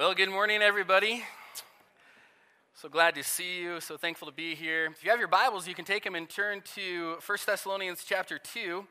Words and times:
Well, 0.00 0.14
good 0.14 0.30
morning, 0.30 0.62
everybody. 0.62 1.24
So 2.72 2.88
glad 2.88 3.14
to 3.16 3.22
see 3.22 3.60
you. 3.60 3.80
So 3.80 3.98
thankful 3.98 4.28
to 4.28 4.32
be 4.32 4.54
here. 4.54 4.86
If 4.86 5.04
you 5.04 5.10
have 5.10 5.18
your 5.18 5.28
Bibles, 5.28 5.68
you 5.68 5.74
can 5.74 5.84
take 5.84 6.04
them 6.04 6.14
and 6.14 6.26
turn 6.26 6.62
to 6.74 7.18
1 7.26 7.38
Thessalonians 7.44 8.02
chapter 8.06 8.38
2. 8.38 8.86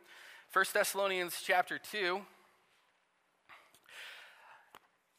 1 0.53 0.65
Thessalonians 0.71 1.41
chapter 1.43 1.79
2. 1.79 2.21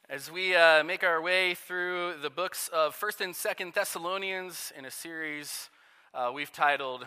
As 0.08 0.30
we 0.30 0.54
uh, 0.54 0.84
make 0.84 1.02
our 1.02 1.20
way 1.20 1.54
through 1.54 2.14
the 2.22 2.30
books 2.30 2.70
of 2.72 2.96
1st 2.96 3.20
and 3.22 3.34
2nd 3.34 3.74
Thessalonians 3.74 4.72
in 4.78 4.84
a 4.84 4.92
series 4.92 5.70
uh, 6.14 6.30
we've 6.32 6.52
titled 6.52 7.04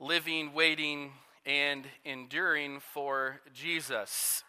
Living, 0.00 0.52
Waiting, 0.52 1.12
and 1.46 1.86
Enduring 2.04 2.80
for 2.80 3.40
Jesus. 3.54 4.42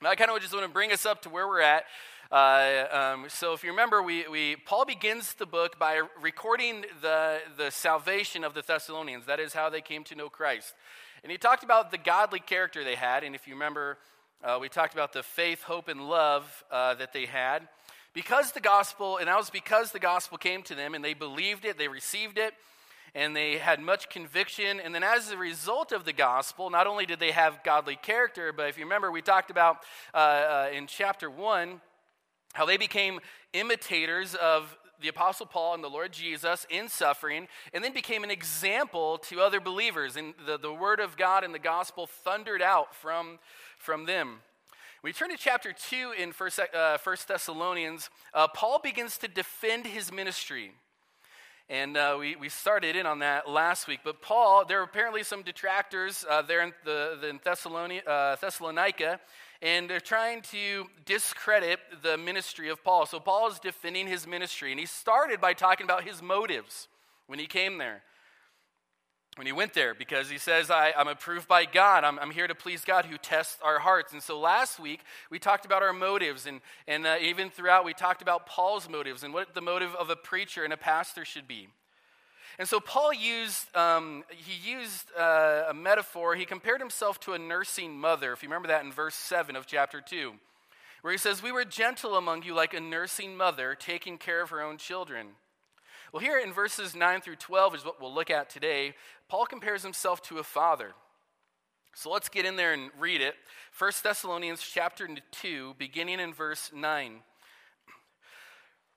Now, 0.00 0.10
I 0.10 0.14
kind 0.14 0.30
of 0.30 0.40
just 0.40 0.54
want 0.54 0.64
to 0.64 0.72
bring 0.72 0.92
us 0.92 1.04
up 1.04 1.22
to 1.22 1.28
where 1.28 1.48
we're 1.48 1.60
at. 1.60 1.82
Uh, 2.30 2.84
um, 2.92 3.26
so, 3.26 3.52
if 3.52 3.64
you 3.64 3.70
remember, 3.70 4.00
we, 4.00 4.28
we, 4.28 4.54
Paul 4.54 4.84
begins 4.84 5.34
the 5.34 5.44
book 5.44 5.76
by 5.76 6.02
recording 6.22 6.84
the, 7.02 7.38
the 7.56 7.70
salvation 7.70 8.44
of 8.44 8.54
the 8.54 8.62
Thessalonians. 8.62 9.26
That 9.26 9.40
is 9.40 9.52
how 9.52 9.70
they 9.70 9.80
came 9.80 10.04
to 10.04 10.14
know 10.14 10.28
Christ. 10.28 10.72
And 11.24 11.32
he 11.32 11.36
talked 11.36 11.64
about 11.64 11.90
the 11.90 11.98
godly 11.98 12.38
character 12.38 12.84
they 12.84 12.94
had. 12.94 13.24
And 13.24 13.34
if 13.34 13.48
you 13.48 13.54
remember, 13.54 13.98
uh, 14.44 14.58
we 14.60 14.68
talked 14.68 14.94
about 14.94 15.12
the 15.12 15.24
faith, 15.24 15.64
hope, 15.64 15.88
and 15.88 16.08
love 16.08 16.62
uh, 16.70 16.94
that 16.94 17.12
they 17.12 17.26
had. 17.26 17.66
Because 18.14 18.52
the 18.52 18.60
gospel, 18.60 19.16
and 19.16 19.26
that 19.26 19.36
was 19.36 19.50
because 19.50 19.90
the 19.90 19.98
gospel 19.98 20.38
came 20.38 20.62
to 20.64 20.76
them 20.76 20.94
and 20.94 21.04
they 21.04 21.14
believed 21.14 21.64
it, 21.64 21.76
they 21.76 21.88
received 21.88 22.38
it, 22.38 22.54
and 23.14 23.34
they 23.34 23.58
had 23.58 23.80
much 23.80 24.08
conviction. 24.08 24.80
And 24.80 24.94
then, 24.94 25.02
as 25.02 25.30
a 25.30 25.36
result 25.36 25.92
of 25.92 26.04
the 26.04 26.12
gospel, 26.12 26.70
not 26.70 26.86
only 26.86 27.06
did 27.06 27.20
they 27.20 27.32
have 27.32 27.62
godly 27.64 27.96
character, 27.96 28.52
but 28.52 28.68
if 28.68 28.78
you 28.78 28.84
remember, 28.84 29.10
we 29.10 29.22
talked 29.22 29.50
about 29.50 29.78
uh, 30.14 30.16
uh, 30.16 30.68
in 30.72 30.86
chapter 30.86 31.30
1 31.30 31.80
how 32.54 32.66
they 32.66 32.76
became 32.76 33.20
imitators 33.52 34.34
of 34.34 34.76
the 35.00 35.08
Apostle 35.08 35.46
Paul 35.46 35.74
and 35.74 35.84
the 35.84 35.88
Lord 35.88 36.12
Jesus 36.12 36.66
in 36.70 36.88
suffering, 36.88 37.46
and 37.72 37.84
then 37.84 37.92
became 37.92 38.24
an 38.24 38.30
example 38.30 39.18
to 39.18 39.40
other 39.40 39.60
believers. 39.60 40.16
And 40.16 40.34
the, 40.44 40.58
the 40.58 40.72
Word 40.72 41.00
of 41.00 41.16
God 41.16 41.44
and 41.44 41.54
the 41.54 41.60
gospel 41.60 42.06
thundered 42.06 42.62
out 42.62 42.94
from, 42.94 43.38
from 43.78 44.06
them. 44.06 44.38
We 45.02 45.12
turn 45.12 45.30
to 45.30 45.36
chapter 45.36 45.72
2 45.72 46.14
in 46.18 46.32
First, 46.32 46.58
uh, 46.58 46.98
First 46.98 47.28
Thessalonians, 47.28 48.10
uh, 48.34 48.48
Paul 48.48 48.80
begins 48.82 49.16
to 49.18 49.28
defend 49.28 49.86
his 49.86 50.12
ministry. 50.12 50.72
And 51.70 51.98
uh, 51.98 52.16
we, 52.18 52.34
we 52.36 52.48
started 52.48 52.96
in 52.96 53.04
on 53.04 53.18
that 53.18 53.48
last 53.48 53.88
week. 53.88 54.00
But 54.02 54.22
Paul, 54.22 54.64
there 54.64 54.80
are 54.80 54.84
apparently 54.84 55.22
some 55.22 55.42
detractors 55.42 56.24
uh, 56.28 56.40
there 56.40 56.62
in, 56.62 56.72
the, 56.84 57.18
the 57.20 57.28
in 57.28 57.36
uh, 58.06 58.36
Thessalonica, 58.40 59.20
and 59.60 59.90
they're 59.90 60.00
trying 60.00 60.40
to 60.42 60.86
discredit 61.04 61.78
the 62.02 62.16
ministry 62.16 62.70
of 62.70 62.82
Paul. 62.82 63.04
So 63.04 63.20
Paul 63.20 63.50
is 63.50 63.58
defending 63.58 64.06
his 64.06 64.26
ministry. 64.26 64.70
And 64.70 64.80
he 64.80 64.86
started 64.86 65.42
by 65.42 65.52
talking 65.52 65.84
about 65.84 66.04
his 66.04 66.22
motives 66.22 66.88
when 67.26 67.38
he 67.38 67.46
came 67.46 67.76
there 67.76 68.02
when 69.38 69.46
he 69.46 69.52
went 69.52 69.72
there 69.72 69.94
because 69.94 70.28
he 70.28 70.36
says, 70.36 70.68
I, 70.68 70.92
am 70.96 71.06
approved 71.06 71.46
by 71.46 71.64
God. 71.64 72.02
I'm, 72.02 72.18
I'm, 72.18 72.32
here 72.32 72.48
to 72.48 72.56
please 72.56 72.84
God 72.84 73.04
who 73.04 73.16
tests 73.16 73.56
our 73.62 73.78
hearts. 73.78 74.12
And 74.12 74.20
so 74.20 74.38
last 74.38 74.80
week, 74.80 75.00
we 75.30 75.38
talked 75.38 75.64
about 75.64 75.80
our 75.80 75.92
motives. 75.92 76.44
And, 76.44 76.60
and 76.88 77.06
uh, 77.06 77.18
even 77.22 77.48
throughout, 77.48 77.84
we 77.84 77.94
talked 77.94 78.20
about 78.20 78.46
Paul's 78.46 78.88
motives 78.88 79.22
and 79.22 79.32
what 79.32 79.54
the 79.54 79.60
motive 79.60 79.94
of 79.94 80.10
a 80.10 80.16
preacher 80.16 80.64
and 80.64 80.72
a 80.72 80.76
pastor 80.76 81.24
should 81.24 81.46
be. 81.46 81.68
And 82.58 82.68
so 82.68 82.80
Paul 82.80 83.14
used, 83.14 83.74
um, 83.76 84.24
he 84.28 84.72
used 84.72 85.06
uh, 85.16 85.66
a 85.68 85.74
metaphor. 85.74 86.34
He 86.34 86.44
compared 86.44 86.80
himself 86.80 87.20
to 87.20 87.34
a 87.34 87.38
nursing 87.38 87.96
mother, 87.96 88.32
if 88.32 88.42
you 88.42 88.48
remember 88.48 88.68
that 88.68 88.84
in 88.84 88.90
verse 88.90 89.14
7 89.14 89.54
of 89.54 89.66
chapter 89.66 90.00
2, 90.00 90.32
where 91.02 91.12
he 91.12 91.18
says, 91.18 91.44
We 91.44 91.52
were 91.52 91.64
gentle 91.64 92.16
among 92.16 92.42
you 92.42 92.54
like 92.54 92.74
a 92.74 92.80
nursing 92.80 93.36
mother 93.36 93.76
taking 93.78 94.18
care 94.18 94.42
of 94.42 94.50
her 94.50 94.60
own 94.60 94.78
children. 94.78 95.28
Well, 96.12 96.22
here 96.22 96.38
in 96.38 96.52
verses 96.52 96.94
9 96.94 97.20
through 97.20 97.36
12 97.36 97.74
is 97.74 97.84
what 97.84 98.00
we'll 98.00 98.14
look 98.14 98.30
at 98.30 98.48
today. 98.48 98.94
Paul 99.28 99.44
compares 99.44 99.82
himself 99.82 100.22
to 100.22 100.38
a 100.38 100.42
father. 100.42 100.92
So 101.94 102.10
let's 102.10 102.28
get 102.28 102.46
in 102.46 102.56
there 102.56 102.72
and 102.72 102.90
read 102.98 103.20
it. 103.20 103.34
1 103.78 103.92
Thessalonians 104.02 104.62
chapter 104.62 105.08
2, 105.32 105.74
beginning 105.78 106.20
in 106.20 106.32
verse 106.32 106.70
9. 106.74 107.20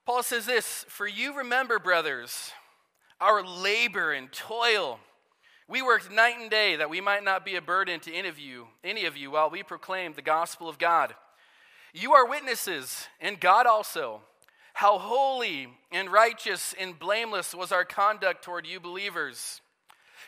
Paul 0.06 0.22
says 0.22 0.46
this 0.46 0.86
For 0.88 1.06
you 1.06 1.36
remember, 1.36 1.78
brothers, 1.78 2.52
our 3.20 3.44
labor 3.44 4.12
and 4.12 4.32
toil. 4.32 4.98
We 5.68 5.82
worked 5.82 6.10
night 6.10 6.36
and 6.40 6.50
day 6.50 6.76
that 6.76 6.90
we 6.90 7.00
might 7.00 7.24
not 7.24 7.44
be 7.44 7.56
a 7.56 7.62
burden 7.62 8.00
to 8.00 8.12
any 8.12 8.28
of 8.28 8.38
you, 8.38 8.68
any 8.82 9.04
of 9.04 9.16
you 9.16 9.30
while 9.30 9.50
we 9.50 9.62
proclaimed 9.62 10.16
the 10.16 10.22
gospel 10.22 10.68
of 10.68 10.78
God. 10.78 11.14
You 11.92 12.14
are 12.14 12.26
witnesses, 12.26 13.06
and 13.20 13.38
God 13.38 13.66
also 13.66 14.22
how 14.74 14.98
holy 14.98 15.68
and 15.90 16.10
righteous 16.10 16.74
and 16.78 16.98
blameless 16.98 17.54
was 17.54 17.72
our 17.72 17.84
conduct 17.84 18.42
toward 18.42 18.66
you 18.66 18.80
believers. 18.80 19.60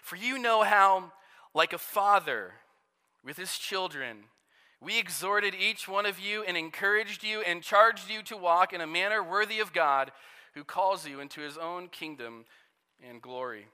For 0.03 0.17
you 0.17 0.39
know 0.39 0.63
how, 0.63 1.13
like 1.55 1.73
a 1.73 1.79
father 1.79 2.53
with 3.25 3.37
his 3.37 3.57
children, 3.57 4.25
we 4.81 4.99
exhorted 4.99 5.55
each 5.55 5.89
one 5.89 6.05
of 6.05 6.21
you 6.21 6.43
and 6.43 6.57
encouraged 6.57 7.25
you 7.25 7.41
and 7.41 7.63
charged 7.63 8.11
you 8.11 8.23
to 8.25 8.37
walk 8.37 8.73
in 8.73 8.83
a 8.83 8.87
manner 8.87 9.23
worthy 9.23 9.61
of 9.61 9.73
God 9.73 10.13
who 10.55 10.63
calls 10.63 11.07
you 11.07 11.21
into 11.21 11.41
his 11.41 11.57
own 11.57 11.89
kingdom 11.89 12.45
and 13.03 13.23
glory. 13.23 13.67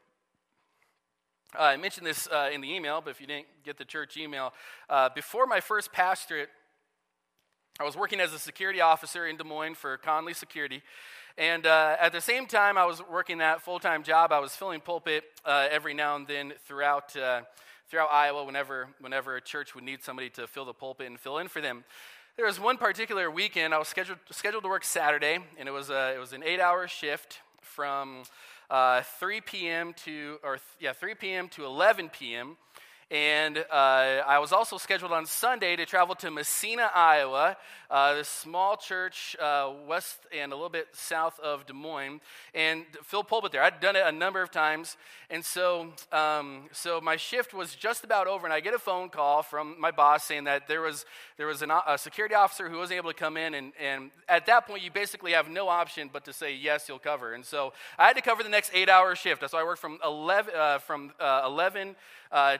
Uh, 1.58 1.62
I 1.62 1.76
mentioned 1.76 2.06
this 2.06 2.28
uh, 2.28 2.48
in 2.52 2.60
the 2.60 2.72
email, 2.72 3.00
but 3.00 3.10
if 3.10 3.20
you 3.20 3.26
didn't 3.26 3.48
get 3.64 3.76
the 3.76 3.84
church 3.84 4.16
email, 4.16 4.52
uh, 4.88 5.08
before 5.12 5.46
my 5.46 5.58
first 5.58 5.92
pastorate, 5.92 6.48
I 7.80 7.84
was 7.84 7.96
working 7.96 8.20
as 8.20 8.34
a 8.34 8.38
security 8.38 8.82
officer 8.82 9.26
in 9.26 9.38
Des 9.38 9.44
Moines 9.44 9.74
for 9.74 9.96
Conley 9.96 10.34
Security. 10.34 10.82
And 11.38 11.64
uh, 11.64 11.96
at 11.98 12.12
the 12.12 12.20
same 12.20 12.44
time, 12.44 12.76
I 12.76 12.84
was 12.84 13.00
working 13.10 13.38
that 13.38 13.62
full 13.62 13.78
time 13.78 14.02
job. 14.02 14.32
I 14.32 14.38
was 14.38 14.54
filling 14.54 14.82
pulpit 14.82 15.24
uh, 15.46 15.66
every 15.70 15.94
now 15.94 16.14
and 16.16 16.26
then 16.26 16.52
throughout, 16.66 17.16
uh, 17.16 17.40
throughout 17.88 18.10
Iowa 18.12 18.44
whenever, 18.44 18.88
whenever 19.00 19.36
a 19.36 19.40
church 19.40 19.74
would 19.74 19.82
need 19.82 20.02
somebody 20.02 20.28
to 20.28 20.46
fill 20.46 20.66
the 20.66 20.74
pulpit 20.74 21.06
and 21.06 21.18
fill 21.18 21.38
in 21.38 21.48
for 21.48 21.62
them. 21.62 21.84
There 22.36 22.44
was 22.44 22.60
one 22.60 22.76
particular 22.76 23.30
weekend, 23.30 23.72
I 23.72 23.78
was 23.78 23.88
scheduled, 23.88 24.18
scheduled 24.30 24.64
to 24.64 24.68
work 24.68 24.84
Saturday, 24.84 25.38
and 25.58 25.66
it 25.66 25.72
was, 25.72 25.88
a, 25.88 26.14
it 26.14 26.18
was 26.18 26.34
an 26.34 26.42
eight 26.42 26.60
hour 26.60 26.86
shift 26.86 27.38
from 27.62 28.24
uh, 28.68 29.00
3 29.18 29.40
p.m. 29.40 29.94
to, 30.04 30.38
or 30.44 30.58
yeah, 30.80 30.92
3 30.92 31.14
p.m. 31.14 31.48
to 31.48 31.64
11 31.64 32.10
p.m. 32.10 32.58
And 33.10 33.58
uh, 33.58 33.72
I 33.72 34.38
was 34.38 34.52
also 34.52 34.78
scheduled 34.78 35.10
on 35.10 35.26
Sunday 35.26 35.74
to 35.74 35.84
travel 35.84 36.14
to 36.16 36.30
Massena, 36.30 36.90
Iowa, 36.94 37.56
uh, 37.90 38.14
this 38.14 38.28
small 38.28 38.76
church 38.76 39.34
uh, 39.40 39.72
west 39.88 40.16
and 40.32 40.52
a 40.52 40.54
little 40.54 40.70
bit 40.70 40.86
south 40.92 41.40
of 41.40 41.66
Des 41.66 41.72
Moines, 41.72 42.20
and 42.54 42.84
fill 43.02 43.24
pulpit 43.24 43.50
there. 43.50 43.64
I'd 43.64 43.80
done 43.80 43.96
it 43.96 44.04
a 44.06 44.12
number 44.12 44.42
of 44.42 44.52
times. 44.52 44.96
And 45.28 45.44
so, 45.44 45.88
um, 46.12 46.68
so 46.70 47.00
my 47.00 47.16
shift 47.16 47.52
was 47.52 47.74
just 47.74 48.04
about 48.04 48.28
over, 48.28 48.46
and 48.46 48.54
I 48.54 48.60
get 48.60 48.74
a 48.74 48.78
phone 48.78 49.08
call 49.08 49.42
from 49.42 49.74
my 49.80 49.90
boss 49.90 50.22
saying 50.22 50.44
that 50.44 50.68
there 50.68 50.80
was, 50.80 51.04
there 51.36 51.48
was 51.48 51.62
an, 51.62 51.72
a 51.88 51.98
security 51.98 52.36
officer 52.36 52.68
who 52.68 52.78
wasn't 52.78 52.98
able 52.98 53.10
to 53.10 53.16
come 53.16 53.36
in. 53.36 53.54
And, 53.54 53.72
and 53.80 54.12
at 54.28 54.46
that 54.46 54.68
point, 54.68 54.84
you 54.84 54.90
basically 54.92 55.32
have 55.32 55.48
no 55.48 55.68
option 55.68 56.10
but 56.12 56.24
to 56.26 56.32
say, 56.32 56.54
yes, 56.54 56.88
you'll 56.88 57.00
cover. 57.00 57.34
And 57.34 57.44
so 57.44 57.72
I 57.98 58.06
had 58.06 58.14
to 58.14 58.22
cover 58.22 58.44
the 58.44 58.48
next 58.48 58.70
eight 58.72 58.88
hour 58.88 59.16
shift. 59.16 59.50
So 59.50 59.58
I 59.58 59.64
worked 59.64 59.80
from 59.80 59.98
11, 60.04 60.54
uh, 60.54 60.78
from, 60.78 61.12
uh, 61.18 61.42
11 61.44 61.96
uh, 62.30 62.58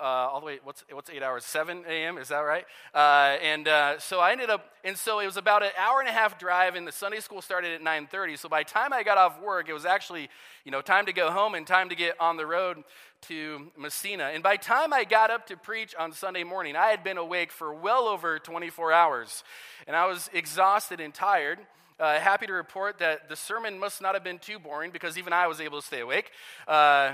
uh, 0.00 0.04
all 0.04 0.40
the 0.40 0.46
way, 0.46 0.58
what's, 0.62 0.84
what's 0.90 1.10
eight 1.10 1.22
hours? 1.22 1.44
7 1.44 1.84
a.m., 1.88 2.18
is 2.18 2.28
that 2.28 2.40
right? 2.40 2.64
Uh, 2.94 3.36
and 3.42 3.68
uh, 3.68 3.98
so 3.98 4.20
I 4.20 4.32
ended 4.32 4.50
up, 4.50 4.70
and 4.84 4.96
so 4.96 5.20
it 5.20 5.26
was 5.26 5.36
about 5.36 5.62
an 5.62 5.70
hour 5.78 6.00
and 6.00 6.08
a 6.08 6.12
half 6.12 6.38
drive, 6.38 6.74
and 6.74 6.86
the 6.86 6.92
Sunday 6.92 7.20
school 7.20 7.42
started 7.42 7.72
at 7.72 7.82
9.30. 7.82 8.38
So 8.38 8.48
by 8.48 8.62
the 8.62 8.70
time 8.70 8.92
I 8.92 9.02
got 9.02 9.18
off 9.18 9.40
work, 9.40 9.68
it 9.68 9.72
was 9.72 9.84
actually, 9.84 10.28
you 10.64 10.70
know, 10.70 10.80
time 10.80 11.06
to 11.06 11.12
go 11.12 11.30
home 11.30 11.54
and 11.54 11.66
time 11.66 11.88
to 11.88 11.94
get 11.94 12.20
on 12.20 12.36
the 12.36 12.46
road 12.46 12.82
to 13.22 13.70
Massena. 13.76 14.30
And 14.32 14.42
by 14.42 14.56
the 14.56 14.64
time 14.64 14.92
I 14.92 15.04
got 15.04 15.30
up 15.30 15.46
to 15.48 15.56
preach 15.56 15.94
on 15.98 16.12
Sunday 16.12 16.44
morning, 16.44 16.76
I 16.76 16.86
had 16.88 17.02
been 17.02 17.18
awake 17.18 17.52
for 17.52 17.74
well 17.74 18.08
over 18.08 18.38
24 18.38 18.92
hours. 18.92 19.44
And 19.86 19.96
I 19.96 20.06
was 20.06 20.30
exhausted 20.32 21.00
and 21.00 21.12
tired. 21.12 21.58
Uh, 22.00 22.18
happy 22.20 22.46
to 22.46 22.52
report 22.52 22.98
that 22.98 23.28
the 23.28 23.34
sermon 23.34 23.78
must 23.78 24.00
not 24.00 24.14
have 24.14 24.22
been 24.22 24.38
too 24.38 24.58
boring 24.58 24.92
because 24.92 25.18
even 25.18 25.32
I 25.32 25.48
was 25.48 25.60
able 25.60 25.80
to 25.80 25.86
stay 25.86 26.00
awake. 26.00 26.30
Uh, 26.68 27.12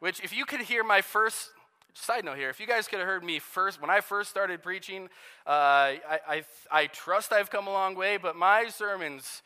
which, 0.00 0.20
if 0.22 0.36
you 0.36 0.44
could 0.44 0.60
hear 0.60 0.84
my 0.84 1.00
first 1.00 1.50
side 1.94 2.24
note 2.24 2.36
here, 2.36 2.50
if 2.50 2.60
you 2.60 2.66
guys 2.66 2.88
could 2.88 2.98
have 2.98 3.08
heard 3.08 3.24
me 3.24 3.38
first, 3.38 3.80
when 3.80 3.90
I 3.90 4.00
first 4.00 4.28
started 4.28 4.62
preaching, 4.62 5.04
uh, 5.46 5.50
I, 5.50 6.20
I, 6.28 6.44
I 6.70 6.86
trust 6.86 7.32
I've 7.32 7.50
come 7.50 7.66
a 7.66 7.72
long 7.72 7.94
way, 7.94 8.16
but 8.16 8.36
my 8.36 8.68
sermons, 8.68 9.42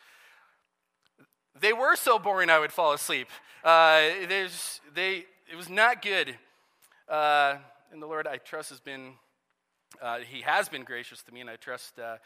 they 1.61 1.73
were 1.73 1.95
so 1.95 2.19
boring 2.19 2.51
I 2.51 2.59
would 2.59 2.73
fall 2.73 2.93
asleep. 2.93 3.29
Uh, 3.63 4.01
they, 4.95 5.27
it 5.51 5.57
was 5.57 5.69
not 5.69 6.03
good. 6.03 6.37
Uh, 7.09 7.57
and 7.93 8.03
the 8.03 8.07
Lord, 8.07 8.27
I 8.27 8.39
trust, 8.39 8.71
has 8.71 8.81
been, 8.81 9.13
uh, 10.01 10.19
He 10.19 10.43
has 10.43 10.69
been 10.69 10.85
gracious 10.85 11.23
to 11.25 11.33
me, 11.33 11.41
and 11.41 11.51
I 11.51 11.57
trust 11.57 11.99
uh, 11.99 12.17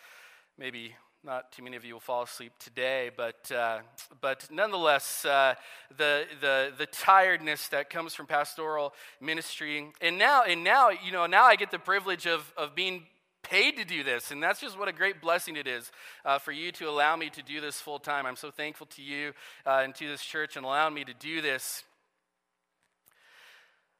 maybe 0.57 0.95
not 1.25 1.53
too 1.53 1.63
many 1.63 1.77
of 1.77 1.85
you 1.85 1.95
will 1.95 2.01
fall 2.01 2.23
asleep 2.23 2.53
today, 2.59 3.09
but, 3.17 3.51
uh, 3.53 3.79
but 4.21 4.49
nonetheless, 4.51 5.25
uh, 5.25 5.55
the, 5.97 6.25
the, 6.41 6.73
the 6.77 6.87
tiredness 6.87 7.69
that 7.69 7.91
comes 7.91 8.13
from 8.13 8.27
pastoral 8.27 8.93
ministry. 9.21 9.93
And 10.01 10.19
now, 10.19 10.43
and 10.43 10.65
now, 10.65 10.91
you 10.91 11.13
know, 11.13 11.27
now 11.27 11.45
I 11.45 11.55
get 11.55 11.71
the 11.71 11.79
privilege 11.79 12.27
of, 12.27 12.53
of 12.57 12.75
being 12.75 13.05
paid 13.45 13.77
to 13.77 13.85
do 13.85 14.03
this. 14.03 14.33
And 14.33 14.43
that's 14.43 14.61
just 14.61 14.77
what 14.77 14.89
a 14.89 14.93
great 14.93 15.21
blessing 15.21 15.55
it 15.55 15.69
is 15.69 15.93
uh, 16.25 16.41
for 16.41 16.51
you 16.51 16.73
to 16.73 16.89
allow 16.89 17.15
me 17.15 17.31
to 17.31 17.43
do 17.43 17.61
this 17.61 17.81
full 17.81 18.01
time. 18.01 18.27
I'm 18.27 18.37
so 18.37 18.51
thankful 18.51 18.87
to 18.89 19.03
you 19.03 19.33
uh, 19.65 19.83
and 19.85 19.95
to 19.95 20.09
this 20.09 20.25
church 20.25 20.57
and 20.57 20.65
allowing 20.65 20.95
me 20.95 21.05
to 21.05 21.15
do 21.15 21.41
this. 21.41 21.85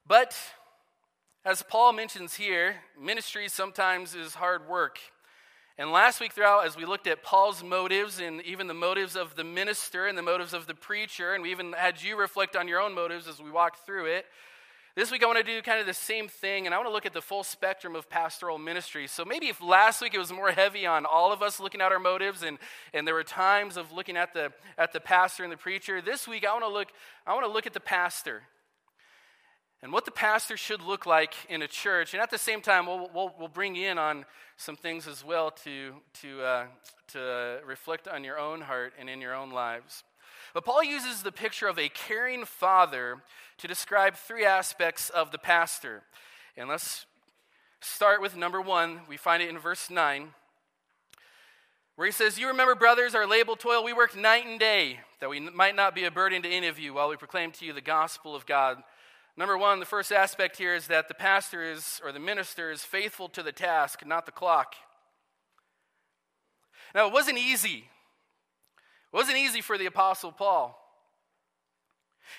But 0.09 0.37
as 1.45 1.63
Paul 1.63 1.93
mentions 1.93 2.35
here, 2.35 2.77
ministry 3.01 3.49
sometimes 3.49 4.17
is 4.17 4.35
hard 4.35 4.69
work. 4.69 4.99
And 5.79 5.91
last 5.91 6.21
week, 6.21 6.33
throughout, 6.33 6.67
as 6.67 6.77
we 6.77 6.85
looked 6.85 7.07
at 7.07 7.23
Paul's 7.23 7.65
motives 7.65 8.21
and 8.21 8.43
even 8.43 8.67
the 8.67 8.75
motives 8.75 9.17
of 9.17 9.37
the 9.37 9.45
minister 9.45 10.07
and 10.07 10.19
the 10.19 10.23
motives 10.23 10.53
of 10.53 10.67
the 10.67 10.75
preacher, 10.75 11.33
and 11.33 11.43
we 11.43 11.51
even 11.51 11.73
had 11.73 12.03
you 12.03 12.19
reflect 12.19 12.57
on 12.57 12.69
your 12.69 12.79
own 12.79 12.95
motives 12.95 13.27
as 13.27 13.41
we 13.41 13.51
walked 13.51 13.87
through 13.87 14.07
it, 14.07 14.27
this 14.95 15.11
week 15.11 15.23
I 15.23 15.27
want 15.27 15.39
to 15.39 15.45
do 15.45 15.63
kind 15.63 15.81
of 15.81 15.87
the 15.87 15.95
same 15.95 16.29
thing, 16.29 16.67
and 16.67 16.75
I 16.75 16.77
want 16.77 16.91
to 16.91 16.93
look 16.93 17.07
at 17.07 17.15
the 17.15 17.23
full 17.23 17.43
spectrum 17.43 17.97
of 17.97 18.11
pastoral 18.11 18.59
ministry. 18.59 19.07
So 19.07 19.25
maybe 19.25 19.47
if 19.47 19.63
last 19.63 20.03
week 20.03 20.13
it 20.13 20.19
was 20.19 20.31
more 20.31 20.51
heavy 20.51 20.85
on 20.85 21.07
all 21.07 21.33
of 21.33 21.41
us 21.41 21.59
looking 21.59 21.81
at 21.81 21.91
our 21.91 21.99
motives, 21.99 22.43
and, 22.43 22.59
and 22.93 23.07
there 23.07 23.15
were 23.15 23.25
times 23.25 23.79
of 23.79 23.91
looking 23.91 24.19
at 24.19 24.35
the, 24.35 24.53
at 24.77 24.93
the 24.93 25.01
pastor 25.01 25.45
and 25.45 25.51
the 25.51 25.57
preacher, 25.57 26.03
this 26.03 26.29
week 26.29 26.45
I 26.47 26.53
want 26.53 26.65
to 26.65 26.69
look, 26.69 26.89
I 27.27 27.33
want 27.33 27.47
to 27.47 27.51
look 27.51 27.67
at 27.67 27.73
the 27.73 27.81
pastor 27.81 28.43
and 29.83 29.93
what 29.93 30.05
the 30.05 30.13
pastor 30.13 30.57
should 30.57 30.81
look 30.81 31.07
like 31.07 31.35
in 31.49 31.63
a 31.63 31.69
church. 31.69 32.15
And 32.15 32.23
at 32.23 32.31
the 32.31 32.39
same 32.39 32.61
time, 32.61 32.87
we'll, 32.87 33.11
we'll, 33.13 33.35
we'll 33.39 33.49
bring 33.49 33.75
in 33.75 33.99
on 33.99 34.25
some 34.57 34.77
things 34.77 35.09
as 35.09 35.25
well 35.25 35.51
to, 35.51 35.95
to, 36.21 36.43
uh, 36.43 36.65
to 37.09 37.59
reflect 37.67 38.07
on 38.07 38.23
your 38.23 38.39
own 38.39 38.61
heart 38.61 38.93
and 38.99 39.11
in 39.11 39.21
your 39.21 39.35
own 39.35 39.51
lives. 39.51 40.05
But 40.55 40.65
Paul 40.65 40.85
uses 40.85 41.23
the 41.23 41.33
picture 41.33 41.67
of 41.67 41.79
a 41.79 41.89
caring 41.89 42.45
father 42.45 43.23
to 43.59 43.67
describe 43.67 44.15
three 44.15 44.45
aspects 44.45 45.11
of 45.11 45.33
the 45.33 45.39
pastor. 45.39 46.03
And 46.57 46.69
let's 46.69 47.07
start 47.81 48.21
with 48.21 48.37
number 48.37 48.61
one. 48.61 49.01
We 49.09 49.17
find 49.17 49.43
it 49.43 49.49
in 49.49 49.59
verse 49.59 49.91
9, 49.91 50.29
where 51.97 52.07
he 52.07 52.13
says, 52.13 52.39
You 52.39 52.49
remember, 52.49 52.75
brothers, 52.75 53.15
our 53.15 53.27
labor 53.27 53.55
toil. 53.57 53.83
We 53.83 53.93
worked 53.93 54.17
night 54.17 54.47
and 54.47 54.61
day, 54.61 55.01
that 55.21 55.31
we 55.31 55.41
might 55.41 55.75
not 55.75 55.95
be 55.95 56.05
a 56.05 56.11
burden 56.11 56.43
to 56.43 56.49
any 56.49 56.69
of 56.69 56.79
you 56.79 56.95
while 56.95 57.09
we 57.09 57.17
proclaim 57.17 57.51
to 57.53 57.65
you 57.65 57.73
the 57.73 57.81
gospel 57.81 58.37
of 58.37 58.47
God. 58.47 58.83
Number 59.37 59.57
one, 59.57 59.81
the 59.81 59.87
first 59.87 60.13
aspect 60.13 60.59
here 60.59 60.75
is 60.75 60.89
that 60.89 61.09
the 61.09 61.15
pastor 61.15 61.63
is, 61.63 62.01
or 62.05 62.13
the 62.13 62.21
minister 62.21 62.71
is 62.71 62.85
faithful 62.85 63.29
to 63.31 63.43
the 63.43 63.53
task, 63.53 64.05
not 64.05 64.27
the 64.27 64.33
clock. 64.33 64.75
Now, 66.95 67.07
it 67.07 67.13
wasn't 67.13 67.39
easy. 67.39 67.89
It 69.13 69.17
wasn't 69.17 69.39
easy 69.39 69.63
for 69.63 69.79
the 69.79 69.87
Apostle 69.87 70.33
Paul. 70.33 70.79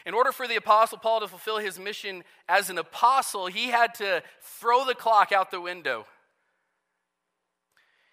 In 0.06 0.14
order 0.14 0.32
for 0.32 0.48
the 0.48 0.56
Apostle 0.56 1.00
Paul 1.00 1.22
to 1.22 1.28
fulfill 1.28 1.58
his 1.58 1.80
mission 1.80 2.24
as 2.48 2.70
an 2.70 2.78
apostle, 2.78 3.48
he 3.48 3.70
had 3.70 3.96
to 3.96 4.22
throw 4.42 4.86
the 4.86 4.96
clock 4.96 5.32
out 5.32 5.50
the 5.50 5.62
window. 5.62 6.06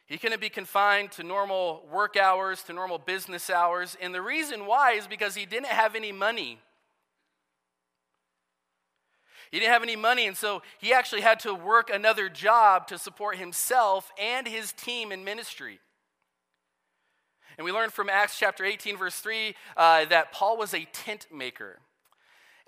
He 0.06 0.18
couldn't 0.18 0.40
be 0.40 0.48
confined 0.48 1.12
to 1.12 1.22
normal 1.22 1.86
work 1.92 2.16
hours, 2.16 2.62
to 2.64 2.72
normal 2.72 2.98
business 2.98 3.48
hours. 3.48 3.96
And 4.00 4.14
the 4.14 4.22
reason 4.22 4.66
why 4.66 4.92
is 4.92 5.06
because 5.06 5.36
he 5.36 5.46
didn't 5.46 5.68
have 5.68 5.94
any 5.94 6.10
money. 6.10 6.58
He 9.50 9.58
didn't 9.58 9.72
have 9.72 9.82
any 9.82 9.96
money, 9.96 10.26
and 10.26 10.36
so 10.36 10.62
he 10.78 10.92
actually 10.92 11.22
had 11.22 11.40
to 11.40 11.54
work 11.54 11.90
another 11.90 12.28
job 12.28 12.86
to 12.88 12.98
support 12.98 13.36
himself 13.36 14.12
and 14.20 14.46
his 14.46 14.72
team 14.72 15.10
in 15.10 15.24
ministry. 15.24 15.80
And 17.58 17.64
we 17.64 17.72
learned 17.72 17.92
from 17.92 18.08
Acts 18.08 18.38
chapter 18.38 18.64
18, 18.64 18.96
verse 18.96 19.16
3, 19.16 19.54
uh, 19.76 20.04
that 20.06 20.32
Paul 20.32 20.56
was 20.56 20.72
a 20.72 20.86
tent 20.92 21.26
maker. 21.34 21.80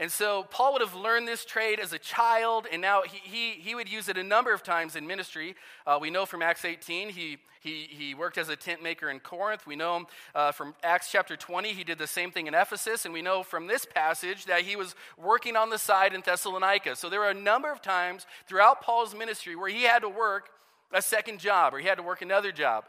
And 0.03 0.11
so 0.11 0.43
Paul 0.51 0.73
would 0.73 0.83
have 0.83 0.97
learned 0.97 1.29
this 1.29 1.45
trade 1.45 1.79
as 1.79 1.93
a 1.93 1.99
child, 1.99 2.67
and 2.73 2.83
now 2.83 3.03
he, 3.03 3.19
he, 3.19 3.51
he 3.53 3.77
would 3.77 3.89
use 3.89 4.09
it 4.09 4.19
a 4.19 4.23
number 4.25 4.53
of 4.53 4.65
times 4.65 4.97
in 4.97 5.07
ministry. 5.07 5.55
Uh, 5.87 5.97
we 6.01 6.11
know 6.11 6.27
from 6.27 6.43
Acts 6.43 6.65
18, 6.65 7.11
he, 7.11 7.39
he, 7.61 7.87
he 7.89 8.13
worked 8.13 8.37
as 8.37 8.49
a 8.49 8.57
tent 8.57 8.83
maker 8.83 9.11
in 9.11 9.21
Corinth. 9.21 9.65
We 9.65 9.77
know 9.77 10.09
uh, 10.35 10.51
from 10.51 10.75
Acts 10.83 11.13
chapter 11.13 11.37
20, 11.37 11.69
he 11.69 11.85
did 11.85 11.99
the 11.99 12.09
same 12.09 12.33
thing 12.33 12.49
in 12.49 12.55
Ephesus. 12.55 13.05
And 13.05 13.15
we 13.15 13.23
know 13.23 13.45
from 13.45 13.69
this 13.69 13.85
passage 13.85 14.47
that 14.47 14.63
he 14.63 14.75
was 14.75 14.97
working 15.17 15.55
on 15.55 15.71
the 15.71 15.79
side 15.79 16.15
in 16.15 16.21
Thessalonica. 16.23 16.97
So 16.97 17.09
there 17.09 17.21
were 17.21 17.31
a 17.31 17.35
number 17.35 17.71
of 17.71 17.81
times 17.81 18.27
throughout 18.49 18.83
Paul's 18.83 19.15
ministry 19.15 19.55
where 19.55 19.71
he 19.71 19.85
had 19.85 20.01
to 20.01 20.09
work 20.09 20.49
a 20.93 21.01
second 21.01 21.39
job 21.39 21.75
or 21.75 21.79
he 21.79 21.87
had 21.87 21.99
to 21.99 22.03
work 22.03 22.23
another 22.23 22.51
job. 22.51 22.87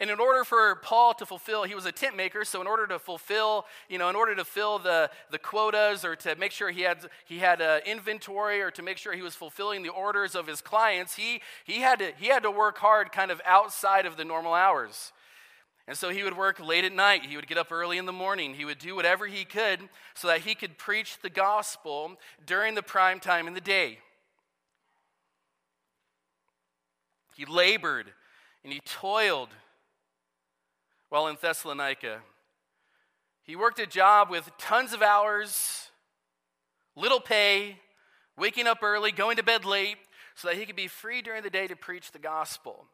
And 0.00 0.10
in 0.10 0.18
order 0.18 0.44
for 0.44 0.76
Paul 0.76 1.14
to 1.14 1.26
fulfill, 1.26 1.64
he 1.64 1.74
was 1.74 1.86
a 1.86 1.92
tent 1.92 2.16
maker, 2.16 2.44
so 2.44 2.60
in 2.60 2.66
order 2.66 2.86
to 2.88 2.98
fulfill, 2.98 3.66
you 3.88 3.98
know, 3.98 4.08
in 4.08 4.16
order 4.16 4.34
to 4.34 4.44
fill 4.44 4.78
the, 4.78 5.10
the 5.30 5.38
quotas 5.38 6.04
or 6.04 6.16
to 6.16 6.34
make 6.36 6.50
sure 6.50 6.70
he 6.70 6.82
had, 6.82 6.98
he 7.24 7.38
had 7.38 7.62
uh, 7.62 7.80
inventory 7.86 8.60
or 8.60 8.70
to 8.72 8.82
make 8.82 8.98
sure 8.98 9.12
he 9.12 9.22
was 9.22 9.34
fulfilling 9.34 9.82
the 9.82 9.90
orders 9.90 10.34
of 10.34 10.46
his 10.46 10.60
clients, 10.60 11.16
he, 11.16 11.40
he, 11.64 11.80
had 11.80 11.98
to, 12.00 12.12
he 12.18 12.26
had 12.26 12.42
to 12.42 12.50
work 12.50 12.78
hard 12.78 13.12
kind 13.12 13.30
of 13.30 13.40
outside 13.44 14.06
of 14.06 14.16
the 14.16 14.24
normal 14.24 14.54
hours. 14.54 15.12
And 15.86 15.96
so 15.96 16.08
he 16.08 16.22
would 16.22 16.36
work 16.36 16.58
late 16.60 16.84
at 16.84 16.92
night. 16.92 17.26
He 17.26 17.36
would 17.36 17.46
get 17.46 17.58
up 17.58 17.70
early 17.70 17.98
in 17.98 18.06
the 18.06 18.12
morning. 18.12 18.54
He 18.54 18.64
would 18.64 18.78
do 18.78 18.96
whatever 18.96 19.26
he 19.26 19.44
could 19.44 19.80
so 20.14 20.28
that 20.28 20.40
he 20.40 20.54
could 20.54 20.78
preach 20.78 21.18
the 21.20 21.28
gospel 21.28 22.12
during 22.46 22.74
the 22.74 22.82
prime 22.82 23.20
time 23.20 23.46
in 23.46 23.54
the 23.54 23.60
day. 23.60 23.98
He 27.36 27.44
labored 27.44 28.12
and 28.62 28.72
he 28.72 28.80
toiled 28.80 29.50
while 31.14 31.28
in 31.28 31.36
Thessalonica. 31.40 32.22
He 33.44 33.54
worked 33.54 33.78
a 33.78 33.86
job 33.86 34.30
with 34.30 34.50
tons 34.58 34.92
of 34.92 35.00
hours, 35.00 35.90
little 36.96 37.20
pay, 37.20 37.78
waking 38.36 38.66
up 38.66 38.78
early, 38.82 39.12
going 39.12 39.36
to 39.36 39.44
bed 39.44 39.64
late, 39.64 39.98
so 40.34 40.48
that 40.48 40.56
he 40.56 40.66
could 40.66 40.74
be 40.74 40.88
free 40.88 41.22
during 41.22 41.44
the 41.44 41.50
day 41.50 41.68
to 41.68 41.76
preach 41.76 42.10
the 42.10 42.18
gospel. 42.18 42.86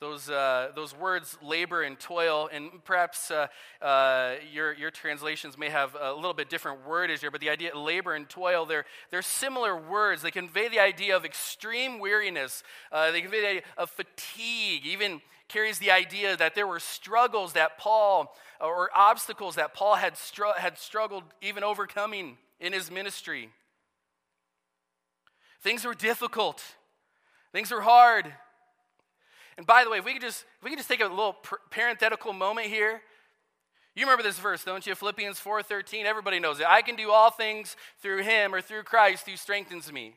Those, 0.00 0.30
uh, 0.30 0.68
those 0.76 0.96
words, 0.96 1.36
labor 1.42 1.82
and 1.82 1.98
toil, 1.98 2.48
and 2.52 2.84
perhaps 2.84 3.32
uh, 3.32 3.48
uh, 3.82 4.34
your, 4.52 4.72
your 4.74 4.92
translations 4.92 5.58
may 5.58 5.70
have 5.70 5.96
a 6.00 6.12
little 6.12 6.34
bit 6.34 6.48
different 6.48 6.86
wordage 6.86 7.18
here, 7.18 7.32
but 7.32 7.40
the 7.40 7.50
idea 7.50 7.76
labor 7.76 8.14
and 8.14 8.28
toil, 8.28 8.64
they're, 8.64 8.84
they're 9.10 9.22
similar 9.22 9.76
words. 9.76 10.22
They 10.22 10.30
convey 10.30 10.68
the 10.68 10.78
idea 10.78 11.16
of 11.16 11.24
extreme 11.24 11.98
weariness, 11.98 12.62
uh, 12.92 13.10
they 13.10 13.22
convey 13.22 13.40
the 13.40 13.48
idea 13.48 13.62
of 13.76 13.90
fatigue, 13.90 14.86
even 14.86 15.20
carries 15.48 15.80
the 15.80 15.90
idea 15.90 16.36
that 16.36 16.54
there 16.54 16.68
were 16.68 16.78
struggles 16.78 17.54
that 17.54 17.76
Paul, 17.76 18.32
or 18.60 18.90
obstacles 18.94 19.56
that 19.56 19.74
Paul 19.74 19.96
had, 19.96 20.16
str- 20.16 20.58
had 20.58 20.78
struggled 20.78 21.24
even 21.42 21.64
overcoming 21.64 22.38
in 22.60 22.72
his 22.72 22.88
ministry. 22.88 23.48
Things 25.60 25.84
were 25.84 25.94
difficult, 25.94 26.62
things 27.52 27.72
were 27.72 27.80
hard. 27.80 28.32
And 29.58 29.66
by 29.66 29.82
the 29.84 29.90
way, 29.90 29.98
if 29.98 30.04
we 30.04 30.12
could 30.14 30.22
just, 30.22 30.44
if 30.58 30.64
we 30.64 30.70
could 30.70 30.78
just 30.78 30.88
take 30.88 31.00
a 31.00 31.06
little 31.06 31.36
parenthetical 31.70 32.32
moment 32.32 32.68
here. 32.68 33.02
You 33.96 34.04
remember 34.04 34.22
this 34.22 34.38
verse, 34.38 34.62
don't 34.62 34.86
you? 34.86 34.94
Philippians 34.94 35.40
4:13. 35.40 36.04
Everybody 36.04 36.38
knows 36.38 36.60
it. 36.60 36.66
I 36.66 36.80
can 36.82 36.94
do 36.94 37.10
all 37.10 37.30
things 37.30 37.74
through 38.00 38.22
him 38.22 38.54
or 38.54 38.60
through 38.60 38.84
Christ 38.84 39.28
who 39.28 39.36
strengthens 39.36 39.92
me. 39.92 40.14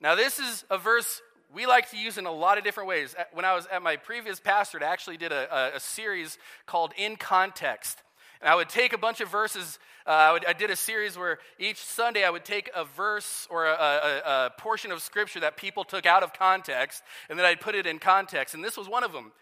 Now, 0.00 0.16
this 0.16 0.40
is 0.40 0.64
a 0.68 0.76
verse 0.76 1.22
we 1.54 1.66
like 1.66 1.88
to 1.92 1.96
use 1.96 2.18
in 2.18 2.26
a 2.26 2.32
lot 2.32 2.58
of 2.58 2.64
different 2.64 2.88
ways. 2.88 3.14
When 3.32 3.44
I 3.44 3.54
was 3.54 3.68
at 3.68 3.80
my 3.82 3.94
previous 3.94 4.40
pastorate, 4.40 4.82
I 4.82 4.88
actually 4.88 5.16
did 5.16 5.30
a, 5.30 5.54
a, 5.56 5.76
a 5.76 5.80
series 5.80 6.36
called 6.66 6.92
In 6.96 7.14
Context. 7.14 8.02
And 8.40 8.50
I 8.50 8.54
would 8.54 8.68
take 8.68 8.92
a 8.92 8.98
bunch 8.98 9.20
of 9.20 9.30
verses. 9.30 9.78
Uh, 10.06 10.10
I, 10.10 10.32
would, 10.32 10.44
I, 10.46 10.52
did 10.52 10.70
a 10.70 10.76
series 10.76 11.16
where 11.16 11.38
each 11.58 11.82
Sunday 11.82 12.24
I 12.24 12.30
would 12.30 12.44
take 12.44 12.70
a 12.74 12.84
verse 12.84 13.46
or 13.50 13.66
a, 13.66 13.72
a, 13.72 14.46
a, 14.46 14.50
portion 14.58 14.92
of 14.92 15.02
scripture 15.02 15.40
that 15.40 15.56
people 15.56 15.84
took 15.84 16.06
out 16.06 16.22
of 16.22 16.32
context, 16.32 17.02
and 17.28 17.38
then 17.38 17.46
I'd 17.46 17.60
put 17.60 17.74
it 17.74 17.86
in 17.86 17.98
context. 17.98 18.54
And 18.54 18.62
this 18.62 18.76
was 18.76 18.88
one 18.88 19.04
of 19.04 19.12
them. 19.12 19.32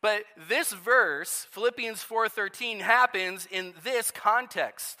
But 0.00 0.24
this 0.48 0.72
verse, 0.72 1.46
Philippians 1.50 2.04
4:13, 2.04 2.80
happens 2.80 3.46
in 3.50 3.74
this 3.82 4.10
context. 4.10 4.98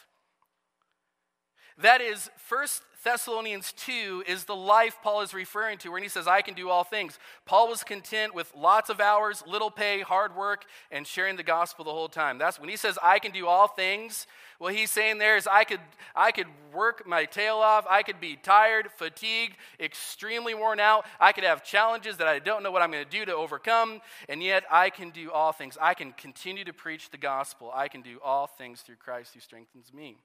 That 1.78 2.00
is, 2.00 2.30
First 2.36 2.82
Thessalonians 3.08 3.72
2 3.72 4.24
is 4.26 4.44
the 4.44 4.54
life 4.54 4.98
Paul 5.02 5.22
is 5.22 5.32
referring 5.32 5.78
to, 5.78 5.88
where 5.88 6.02
he 6.02 6.10
says, 6.10 6.26
I 6.26 6.42
can 6.42 6.52
do 6.52 6.68
all 6.68 6.84
things. 6.84 7.18
Paul 7.46 7.70
was 7.70 7.82
content 7.82 8.34
with 8.34 8.52
lots 8.54 8.90
of 8.90 9.00
hours, 9.00 9.42
little 9.46 9.70
pay, 9.70 10.02
hard 10.02 10.36
work, 10.36 10.66
and 10.92 11.06
sharing 11.06 11.36
the 11.36 11.42
gospel 11.42 11.86
the 11.86 11.90
whole 11.90 12.10
time. 12.10 12.36
That's 12.36 12.60
when 12.60 12.68
he 12.68 12.76
says, 12.76 12.98
I 13.02 13.18
can 13.18 13.32
do 13.32 13.46
all 13.46 13.66
things. 13.66 14.26
What 14.58 14.74
he's 14.74 14.90
saying 14.90 15.16
there 15.16 15.38
is, 15.38 15.46
I 15.46 15.64
could, 15.64 15.80
I 16.14 16.32
could 16.32 16.48
work 16.70 17.06
my 17.06 17.24
tail 17.24 17.56
off. 17.56 17.86
I 17.88 18.02
could 18.02 18.20
be 18.20 18.36
tired, 18.36 18.90
fatigued, 18.94 19.56
extremely 19.80 20.52
worn 20.52 20.78
out. 20.78 21.06
I 21.18 21.32
could 21.32 21.44
have 21.44 21.64
challenges 21.64 22.18
that 22.18 22.28
I 22.28 22.40
don't 22.40 22.62
know 22.62 22.70
what 22.70 22.82
I'm 22.82 22.90
going 22.90 23.06
to 23.06 23.10
do 23.10 23.24
to 23.24 23.34
overcome. 23.34 24.02
And 24.28 24.42
yet, 24.42 24.64
I 24.70 24.90
can 24.90 25.08
do 25.08 25.32
all 25.32 25.52
things. 25.52 25.78
I 25.80 25.94
can 25.94 26.12
continue 26.12 26.64
to 26.64 26.74
preach 26.74 27.08
the 27.08 27.16
gospel. 27.16 27.72
I 27.74 27.88
can 27.88 28.02
do 28.02 28.18
all 28.22 28.46
things 28.46 28.82
through 28.82 28.96
Christ 28.96 29.32
who 29.32 29.40
strengthens 29.40 29.94
me. 29.94 30.18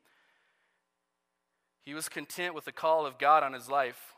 He 1.84 1.94
was 1.94 2.10
content 2.10 2.56
with 2.56 2.66
the 2.66 2.72
call 2.72 3.06
of 3.06 3.18
God 3.18 3.44
on 3.44 3.54
his 3.54 3.70
life. 3.70 4.14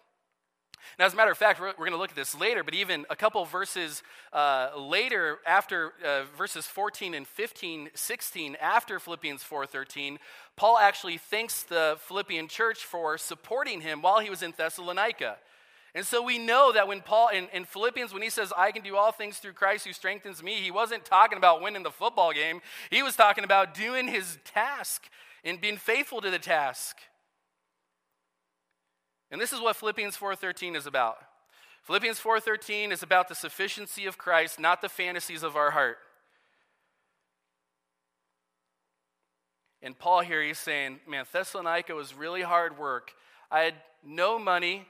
Now, 0.99 1.05
as 1.05 1.13
a 1.13 1.15
matter 1.15 1.31
of 1.31 1.37
fact, 1.37 1.59
we're, 1.59 1.69
we're 1.69 1.87
going 1.87 1.91
to 1.91 1.97
look 1.97 2.11
at 2.11 2.15
this 2.15 2.39
later, 2.39 2.63
but 2.63 2.73
even 2.73 3.05
a 3.09 3.15
couple 3.15 3.43
verses 3.45 4.03
uh, 4.31 4.69
later, 4.77 5.39
after 5.45 5.93
uh, 6.05 6.23
verses 6.37 6.67
14 6.67 7.13
and 7.13 7.27
15, 7.27 7.89
16, 7.93 8.57
after 8.61 8.99
Philippians 8.99 9.43
4.13, 9.43 10.17
Paul 10.55 10.77
actually 10.77 11.17
thanks 11.17 11.63
the 11.63 11.97
Philippian 11.99 12.47
church 12.47 12.85
for 12.85 13.17
supporting 13.17 13.81
him 13.81 14.01
while 14.01 14.19
he 14.19 14.29
was 14.29 14.43
in 14.43 14.53
Thessalonica. 14.55 15.37
And 15.95 16.05
so 16.05 16.21
we 16.21 16.37
know 16.37 16.73
that 16.73 16.87
when 16.87 17.01
Paul, 17.01 17.29
in, 17.29 17.47
in, 17.53 17.63
Philippians, 17.63 18.13
when 18.13 18.21
he 18.21 18.29
says, 18.29 18.51
I 18.55 18.71
can 18.71 18.83
do 18.83 18.97
all 18.97 19.13
things 19.13 19.37
through 19.37 19.53
Christ 19.53 19.87
who 19.87 19.93
strengthens 19.93 20.43
me, 20.43 20.55
he 20.55 20.69
wasn't 20.69 21.05
talking 21.05 21.37
about 21.37 21.61
winning 21.61 21.83
the 21.83 21.91
football 21.91 22.33
game. 22.33 22.61
He 22.89 23.01
was 23.01 23.15
talking 23.15 23.45
about 23.45 23.73
doing 23.73 24.09
his 24.09 24.37
task 24.43 25.09
and 25.45 25.59
being 25.59 25.77
faithful 25.77 26.19
to 26.19 26.29
the 26.29 26.39
task. 26.39 26.97
And 29.35 29.41
this 29.41 29.51
is 29.51 29.59
what 29.59 29.75
Philippians 29.75 30.15
4:13 30.15 30.77
is 30.77 30.85
about. 30.85 31.17
Philippians 31.83 32.21
4:13 32.21 32.93
is 32.93 33.03
about 33.03 33.27
the 33.27 33.35
sufficiency 33.35 34.05
of 34.05 34.17
Christ, 34.17 34.61
not 34.61 34.79
the 34.79 34.87
fantasies 34.87 35.43
of 35.43 35.57
our 35.57 35.71
heart. 35.71 35.99
And 39.81 39.99
Paul 39.99 40.21
here 40.21 40.41
he's 40.41 40.57
saying, 40.57 41.01
man, 41.05 41.25
Thessalonica 41.29 41.93
was 41.93 42.13
really 42.13 42.43
hard 42.43 42.77
work. 42.77 43.13
I 43.51 43.63
had 43.63 43.73
no 44.01 44.39
money, 44.39 44.87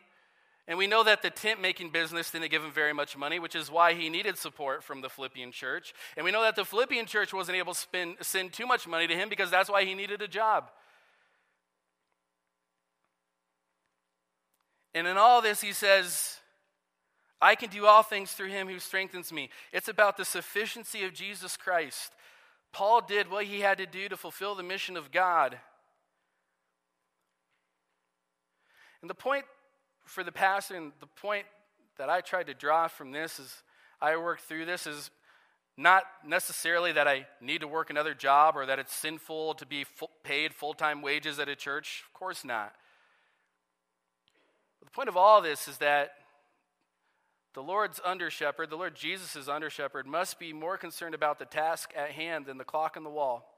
and 0.68 0.78
we 0.78 0.86
know 0.86 1.02
that 1.02 1.24
the 1.24 1.32
tent 1.32 1.60
making 1.60 1.90
business 1.90 2.30
didn't 2.30 2.52
give 2.52 2.64
him 2.64 2.72
very 2.72 2.94
much 2.94 3.18
money, 3.18 3.40
which 3.40 3.56
is 3.56 3.72
why 3.72 3.94
he 3.96 4.10
needed 4.12 4.38
support 4.38 4.84
from 4.84 5.02
the 5.02 5.10
Philippian 5.10 5.52
church. 5.52 5.92
And 6.16 6.24
we 6.24 6.32
know 6.32 6.44
that 6.44 6.56
the 6.56 6.66
Philippian 6.66 7.08
church 7.08 7.34
wasn't 7.34 7.58
able 7.58 7.74
to 7.74 7.80
spend, 7.80 8.18
send 8.22 8.54
too 8.54 8.68
much 8.68 8.86
money 8.86 9.08
to 9.08 9.16
him 9.16 9.28
because 9.28 9.50
that's 9.50 9.72
why 9.72 9.86
he 9.86 9.96
needed 9.96 10.22
a 10.22 10.28
job. 10.28 10.70
And 14.96 15.06
in 15.08 15.18
all 15.18 15.42
this, 15.42 15.60
he 15.60 15.74
says, 15.74 16.38
I 17.42 17.56
can 17.56 17.70
do 17.70 17.86
all 17.86 18.02
things 18.02 18.32
through 18.32 18.48
him 18.48 18.70
who 18.70 18.80
strengthens 18.80 19.32
me. 19.32 19.50
It's 19.74 19.90
about 19.90 20.16
the 20.16 20.24
sufficiency 20.24 21.04
of 21.04 21.14
Jesus 21.14 21.58
Christ. 21.58 22.14
Paul 22.72 23.02
did 23.02 23.30
what 23.30 23.46
he 23.46 23.60
had 23.60 23.78
to 23.80 23.86
do 23.86 24.08
to 24.08 24.16
fulfill 24.16 24.56
the 24.56 24.64
mission 24.64 24.96
of 24.96 25.12
God. 25.12 25.58
And 29.02 29.10
the 29.10 29.16
point 29.16 29.44
for 30.06 30.24
the 30.24 30.32
pastor, 30.32 30.76
and 30.76 30.94
the 31.02 31.08
point 31.08 31.46
that 31.98 32.10
I 32.10 32.22
tried 32.22 32.48
to 32.48 32.54
draw 32.54 32.88
from 32.88 33.12
this 33.12 33.38
is 33.38 33.64
I 34.02 34.16
worked 34.16 34.44
through 34.44 34.66
this 34.66 34.88
is 34.88 35.12
not 35.78 36.04
necessarily 36.26 36.94
that 36.94 37.08
I 37.08 37.28
need 37.42 37.62
to 37.62 37.68
work 37.68 37.90
another 37.90 38.14
job 38.14 38.56
or 38.56 38.66
that 38.66 38.80
it's 38.80 38.94
sinful 38.94 39.56
to 39.56 39.66
be 39.66 39.84
full, 39.84 40.12
paid 40.24 40.54
full 40.54 40.74
time 40.74 41.02
wages 41.02 41.38
at 41.38 41.50
a 41.50 41.56
church. 41.56 42.04
Of 42.08 42.14
course 42.14 42.46
not. 42.46 42.74
The 44.86 44.92
point 44.92 45.10
of 45.10 45.18
all 45.18 45.42
this 45.42 45.68
is 45.68 45.78
that 45.80 46.12
the 47.54 47.64
Lord's 47.64 48.00
under 48.04 48.30
shepherd, 48.30 48.70
the 48.70 48.76
Lord 48.76 48.96
Jesus' 48.96 49.48
under 49.48 49.70
shepherd, 49.70 50.06
must 50.06 50.40
be 50.40 50.54
more 50.54 50.78
concerned 50.78 51.16
about 51.16 51.40
the 51.40 51.46
task 51.46 51.92
at 51.96 52.12
hand 52.12 52.46
than 52.46 52.58
the 52.58 52.64
clock 52.64 52.98
on 52.98 53.04
the 53.04 53.10
wall. 53.10 53.50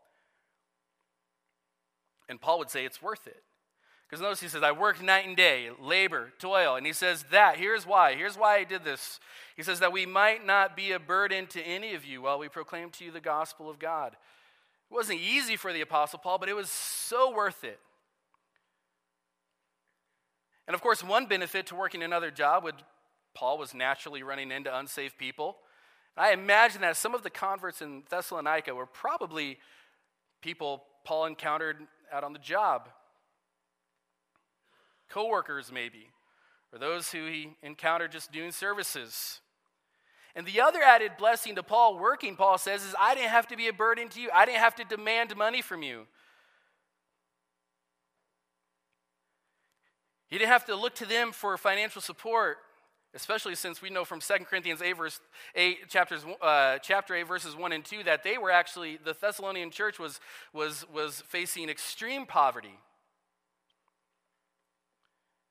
And 2.30 2.40
Paul 2.40 2.60
would 2.60 2.70
say 2.70 2.86
it's 2.86 3.02
worth 3.02 3.26
it. 3.28 3.44
Because 4.08 4.22
notice 4.22 4.40
he 4.40 4.48
says, 4.48 4.64
I 4.64 4.72
worked 4.72 5.02
night 5.02 5.28
and 5.28 5.36
day, 5.36 5.70
labor, 5.82 6.32
toil. 6.40 6.76
And 6.76 6.86
he 6.86 6.94
says 6.94 7.26
that. 7.32 7.58
Here's 7.58 7.86
why. 7.86 8.16
Here's 8.16 8.38
why 8.38 8.58
I 8.58 8.64
did 8.64 8.86
this. 8.86 9.20
He 9.56 9.64
says 9.64 9.80
that 9.82 9.92
we 9.92 10.06
might 10.06 10.46
not 10.46 10.78
be 10.78 10.92
a 10.92 11.00
burden 11.00 11.46
to 11.48 11.62
any 11.62 11.94
of 11.94 12.06
you 12.06 12.22
while 12.22 12.40
we 12.40 12.48
proclaim 12.48 12.90
to 12.92 13.04
you 13.04 13.12
the 13.12 13.20
gospel 13.20 13.70
of 13.70 13.80
God. 13.80 14.14
It 14.14 14.94
wasn't 14.94 15.20
easy 15.20 15.58
for 15.58 15.74
the 15.74 15.82
Apostle 15.82 16.20
Paul, 16.20 16.38
but 16.38 16.48
it 16.48 16.56
was 16.56 16.70
so 16.70 17.36
worth 17.36 17.66
it. 17.66 17.80
And 20.68 20.76
of 20.76 20.82
course, 20.82 21.04
one 21.04 21.26
benefit 21.26 21.66
to 21.68 21.76
working 21.76 22.04
another 22.04 22.30
job 22.30 22.64
would 22.64 22.76
Paul 23.34 23.58
was 23.58 23.74
naturally 23.74 24.24
running 24.24 24.52
into 24.52 24.76
unsafe 24.76 25.18
people. 25.18 25.58
I 26.18 26.32
imagine 26.32 26.82
that 26.82 26.98
some 26.98 27.14
of 27.14 27.22
the 27.22 27.30
converts 27.30 27.84
in 27.84 28.02
Thessalonica 28.10 28.74
were 28.74 28.88
probably 28.88 29.60
people 30.42 30.84
Paul 31.06 31.26
encountered 31.26 31.78
out 32.12 32.24
on 32.24 32.34
the 32.34 32.40
job. 32.40 32.90
Coworkers, 35.10 35.72
maybe, 35.72 36.10
or 36.74 36.80
those 36.80 37.12
who 37.12 37.28
he 37.28 37.56
encountered 37.62 38.12
just 38.12 38.32
doing 38.32 38.52
services. 38.52 39.40
And 40.36 40.46
the 40.46 40.60
other 40.60 40.82
added 40.82 41.12
blessing 41.18 41.56
to 41.56 41.64
Paul 41.64 42.00
working, 42.00 42.36
Paul 42.36 42.58
says, 42.58 42.84
is 42.84 42.96
I 43.00 43.14
didn't 43.14 43.30
have 43.30 43.48
to 43.48 43.56
be 43.56 43.68
a 43.68 43.74
burden 43.74 44.10
to 44.10 44.20
you. 44.20 44.30
I 44.34 44.46
didn't 44.46 44.60
have 44.60 44.76
to 44.76 44.84
demand 44.84 45.36
money 45.36 45.62
from 45.62 45.84
you. 45.84 46.08
He 50.30 50.38
didn't 50.38 50.52
have 50.52 50.66
to 50.66 50.76
look 50.76 50.96
to 50.96 51.06
them 51.06 51.32
for 51.32 51.58
financial 51.58 52.02
support, 52.02 52.58
especially 53.14 53.56
since 53.56 53.82
we 53.82 53.90
know 53.90 54.04
from 54.04 54.20
2 54.20 54.34
Corinthians 54.50 54.82
8, 54.82 54.98
verse 54.98 55.22
8 55.56 55.90
chapters, 55.90 56.26
uh, 56.42 56.78
chapter 56.80 57.16
8, 57.16 57.24
verses 57.24 57.56
1 57.56 57.72
and 57.72 57.86
2, 57.86 58.04
that 58.04 58.24
they 58.24 58.38
were 58.38 58.52
actually, 58.52 58.98
the 59.04 59.16
Thessalonian 59.20 59.72
church 59.72 60.00
was, 60.00 60.20
was, 60.54 60.86
was 60.94 61.22
facing 61.28 61.70
extreme 61.70 62.26
poverty. 62.26 62.76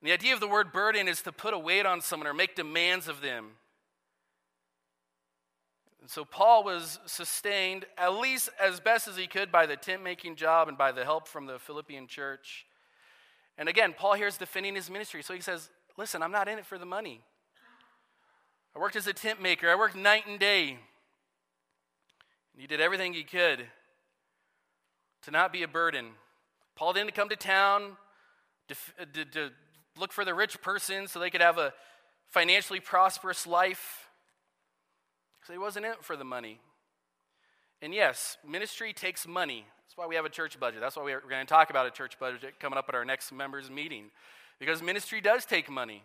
And 0.00 0.08
the 0.08 0.12
idea 0.12 0.34
of 0.34 0.40
the 0.40 0.48
word 0.48 0.72
burden 0.72 1.08
is 1.08 1.22
to 1.22 1.32
put 1.32 1.54
a 1.54 1.58
weight 1.58 1.86
on 1.86 2.02
someone 2.02 2.26
or 2.26 2.34
make 2.34 2.54
demands 2.54 3.08
of 3.08 3.22
them. 3.22 3.52
And 6.02 6.10
so 6.10 6.24
Paul 6.24 6.62
was 6.62 7.00
sustained, 7.06 7.86
at 7.96 8.14
least 8.14 8.50
as 8.60 8.78
best 8.78 9.08
as 9.08 9.16
he 9.16 9.26
could, 9.26 9.50
by 9.50 9.64
the 9.64 9.76
tent 9.76 10.04
making 10.04 10.36
job 10.36 10.68
and 10.68 10.76
by 10.76 10.92
the 10.92 11.04
help 11.04 11.26
from 11.26 11.46
the 11.46 11.58
Philippian 11.58 12.06
church. 12.06 12.65
And 13.58 13.68
again, 13.68 13.94
Paul 13.96 14.14
here 14.14 14.26
is 14.26 14.36
defending 14.36 14.74
his 14.74 14.90
ministry. 14.90 15.22
So 15.22 15.34
he 15.34 15.40
says, 15.40 15.70
Listen, 15.96 16.22
I'm 16.22 16.32
not 16.32 16.46
in 16.48 16.58
it 16.58 16.66
for 16.66 16.78
the 16.78 16.84
money. 16.84 17.22
I 18.74 18.78
worked 18.78 18.96
as 18.96 19.06
a 19.06 19.14
tent 19.14 19.40
maker, 19.40 19.70
I 19.70 19.74
worked 19.74 19.96
night 19.96 20.26
and 20.26 20.38
day. 20.38 20.70
And 22.52 22.60
he 22.60 22.66
did 22.66 22.80
everything 22.80 23.14
he 23.14 23.24
could 23.24 23.66
to 25.22 25.30
not 25.30 25.52
be 25.52 25.62
a 25.62 25.68
burden. 25.68 26.08
Paul 26.74 26.92
didn't 26.92 27.14
come 27.14 27.30
to 27.30 27.36
town 27.36 27.96
to, 28.68 28.74
to, 29.14 29.24
to 29.24 29.50
look 29.98 30.12
for 30.12 30.24
the 30.24 30.34
rich 30.34 30.60
person 30.60 31.08
so 31.08 31.18
they 31.18 31.30
could 31.30 31.40
have 31.40 31.58
a 31.58 31.72
financially 32.28 32.80
prosperous 32.80 33.46
life. 33.46 34.08
So 35.46 35.52
he 35.52 35.58
wasn't 35.58 35.86
in 35.86 35.92
it 35.92 36.04
for 36.04 36.16
the 36.16 36.24
money. 36.24 36.60
And 37.80 37.94
yes, 37.94 38.36
ministry 38.46 38.92
takes 38.92 39.26
money. 39.26 39.66
That's 39.96 40.04
why 40.04 40.08
we 40.10 40.16
have 40.16 40.26
a 40.26 40.30
church 40.30 40.60
budget. 40.60 40.80
That's 40.82 40.94
why 40.94 41.04
we're 41.04 41.20
going 41.20 41.46
to 41.46 41.46
talk 41.46 41.70
about 41.70 41.86
a 41.86 41.90
church 41.90 42.18
budget 42.18 42.60
coming 42.60 42.76
up 42.76 42.84
at 42.90 42.94
our 42.94 43.06
next 43.06 43.32
members' 43.32 43.70
meeting. 43.70 44.10
Because 44.58 44.82
ministry 44.82 45.22
does 45.22 45.46
take 45.46 45.70
money. 45.70 46.02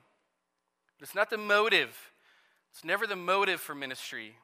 It's 1.02 1.14
not 1.14 1.30
the 1.30 1.38
motive, 1.38 1.98
it's 2.72 2.86
never 2.86 3.06
the 3.06 3.18
motive 3.18 3.60
for 3.60 3.76
ministry. 3.76 4.36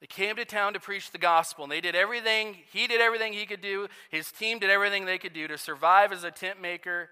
They 0.00 0.06
came 0.06 0.36
to 0.36 0.44
town 0.46 0.72
to 0.72 0.80
preach 0.80 1.10
the 1.10 1.18
gospel, 1.18 1.64
and 1.64 1.70
they 1.70 1.82
did 1.82 1.94
everything, 1.94 2.56
he 2.72 2.86
did 2.86 3.02
everything 3.02 3.34
he 3.34 3.44
could 3.44 3.60
do, 3.60 3.88
his 4.10 4.32
team 4.32 4.58
did 4.58 4.70
everything 4.70 5.04
they 5.04 5.18
could 5.18 5.34
do 5.34 5.46
to 5.46 5.58
survive 5.58 6.12
as 6.12 6.24
a 6.24 6.30
tent 6.30 6.62
maker 6.62 7.10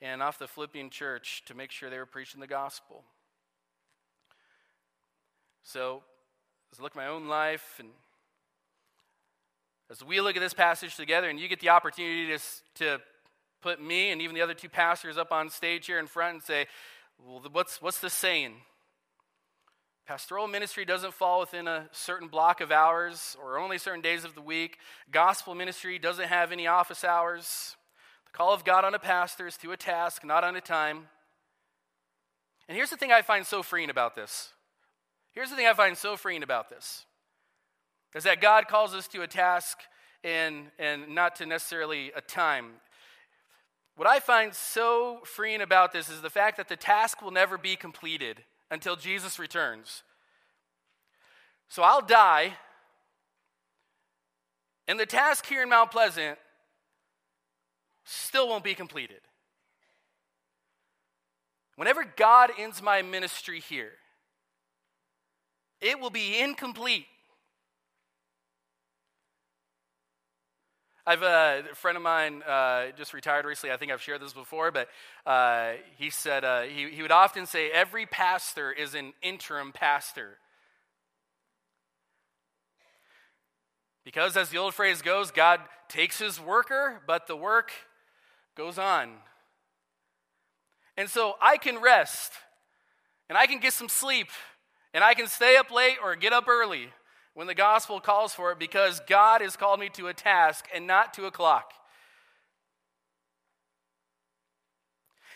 and 0.00 0.22
off 0.22 0.38
the 0.38 0.46
Philippian 0.46 0.90
church 0.90 1.42
to 1.46 1.54
make 1.54 1.72
sure 1.72 1.90
they 1.90 1.98
were 1.98 2.06
preaching 2.06 2.40
the 2.40 2.46
gospel. 2.46 3.02
So, 5.64 6.02
as 6.72 6.78
I 6.78 6.82
look 6.84 6.92
at 6.92 6.96
my 6.96 7.08
own 7.08 7.26
life 7.26 7.76
and 7.80 7.88
as 9.90 10.04
we 10.04 10.20
look 10.20 10.36
at 10.36 10.40
this 10.40 10.54
passage 10.54 10.96
together, 10.96 11.28
and 11.28 11.40
you 11.40 11.48
get 11.48 11.60
the 11.60 11.70
opportunity 11.70 12.28
to, 12.28 12.38
to 12.76 13.02
put 13.60 13.82
me 13.82 14.10
and 14.10 14.22
even 14.22 14.34
the 14.34 14.42
other 14.42 14.54
two 14.54 14.68
pastors 14.68 15.18
up 15.18 15.32
on 15.32 15.50
stage 15.50 15.86
here 15.86 15.98
in 15.98 16.06
front 16.06 16.34
and 16.34 16.42
say, 16.42 16.66
well, 17.26 17.42
what's, 17.50 17.82
what's 17.82 18.00
the 18.00 18.08
saying? 18.08 18.54
Pastoral 20.06 20.48
ministry 20.48 20.84
doesn't 20.84 21.14
fall 21.14 21.40
within 21.40 21.68
a 21.68 21.88
certain 21.92 22.28
block 22.28 22.60
of 22.60 22.72
hours 22.72 23.36
or 23.42 23.58
only 23.58 23.78
certain 23.78 24.00
days 24.00 24.24
of 24.24 24.34
the 24.34 24.40
week. 24.40 24.78
Gospel 25.10 25.54
ministry 25.54 25.98
doesn't 25.98 26.28
have 26.28 26.52
any 26.52 26.66
office 26.66 27.04
hours. 27.04 27.76
The 28.26 28.36
call 28.36 28.54
of 28.54 28.64
God 28.64 28.84
on 28.84 28.94
a 28.94 28.98
pastor 28.98 29.46
is 29.46 29.56
to 29.58 29.72
a 29.72 29.76
task, 29.76 30.24
not 30.24 30.44
on 30.44 30.56
a 30.56 30.60
time. 30.60 31.08
And 32.68 32.76
here's 32.76 32.90
the 32.90 32.96
thing 32.96 33.12
I 33.12 33.22
find 33.22 33.44
so 33.44 33.62
freeing 33.62 33.90
about 33.90 34.14
this. 34.14 34.50
Here's 35.32 35.50
the 35.50 35.56
thing 35.56 35.66
I 35.66 35.74
find 35.74 35.96
so 35.96 36.16
freeing 36.16 36.42
about 36.42 36.70
this 36.70 37.04
is 38.14 38.24
that 38.24 38.40
God 38.40 38.68
calls 38.68 38.94
us 38.94 39.06
to 39.08 39.22
a 39.22 39.26
task 39.26 39.78
and, 40.24 40.66
and 40.78 41.14
not 41.14 41.36
to 41.36 41.46
necessarily 41.46 42.12
a 42.16 42.20
time. 42.20 42.72
What 43.96 44.08
I 44.08 44.20
find 44.20 44.54
so 44.54 45.20
freeing 45.24 45.60
about 45.60 45.92
this 45.92 46.08
is 46.08 46.22
the 46.22 46.30
fact 46.30 46.56
that 46.56 46.68
the 46.68 46.76
task 46.76 47.22
will 47.22 47.30
never 47.30 47.58
be 47.58 47.76
completed 47.76 48.42
until 48.70 48.96
Jesus 48.96 49.38
returns. 49.38 50.02
So 51.68 51.82
I'll 51.82 52.02
die, 52.02 52.54
and 54.88 54.98
the 54.98 55.06
task 55.06 55.46
here 55.46 55.62
in 55.62 55.68
Mount 55.68 55.92
Pleasant 55.92 56.38
still 58.04 58.48
won't 58.48 58.64
be 58.64 58.74
completed. 58.74 59.20
Whenever 61.76 62.04
God 62.16 62.50
ends 62.58 62.82
my 62.82 63.02
ministry 63.02 63.60
here, 63.60 63.92
it 65.80 66.00
will 66.00 66.10
be 66.10 66.38
incomplete 66.38 67.06
I've 71.10 71.24
uh, 71.24 71.62
a 71.72 71.74
friend 71.74 71.96
of 71.96 72.04
mine 72.04 72.40
uh, 72.44 72.92
just 72.96 73.12
retired 73.12 73.44
recently. 73.44 73.74
I 73.74 73.76
think 73.78 73.90
I've 73.90 74.00
shared 74.00 74.22
this 74.22 74.32
before, 74.32 74.70
but 74.70 74.88
uh, 75.26 75.72
he 75.98 76.08
said 76.08 76.44
uh, 76.44 76.62
he, 76.62 76.88
he 76.88 77.02
would 77.02 77.10
often 77.10 77.46
say 77.46 77.68
every 77.68 78.06
pastor 78.06 78.70
is 78.70 78.94
an 78.94 79.12
interim 79.20 79.72
pastor. 79.72 80.38
Because, 84.04 84.36
as 84.36 84.50
the 84.50 84.58
old 84.58 84.72
phrase 84.72 85.02
goes, 85.02 85.32
God 85.32 85.58
takes 85.88 86.20
his 86.20 86.38
worker, 86.38 87.00
but 87.08 87.26
the 87.26 87.34
work 87.34 87.72
goes 88.56 88.78
on. 88.78 89.10
And 90.96 91.08
so 91.08 91.34
I 91.42 91.56
can 91.56 91.82
rest, 91.82 92.34
and 93.28 93.36
I 93.36 93.46
can 93.46 93.58
get 93.58 93.72
some 93.72 93.88
sleep, 93.88 94.28
and 94.94 95.02
I 95.02 95.14
can 95.14 95.26
stay 95.26 95.56
up 95.56 95.72
late 95.72 95.96
or 96.00 96.14
get 96.14 96.32
up 96.32 96.46
early 96.46 96.90
when 97.34 97.46
the 97.46 97.54
gospel 97.54 98.00
calls 98.00 98.34
for 98.34 98.52
it 98.52 98.58
because 98.58 99.00
God 99.06 99.40
has 99.40 99.56
called 99.56 99.80
me 99.80 99.88
to 99.90 100.08
a 100.08 100.14
task 100.14 100.66
and 100.74 100.86
not 100.86 101.14
to 101.14 101.26
a 101.26 101.30
clock. 101.30 101.72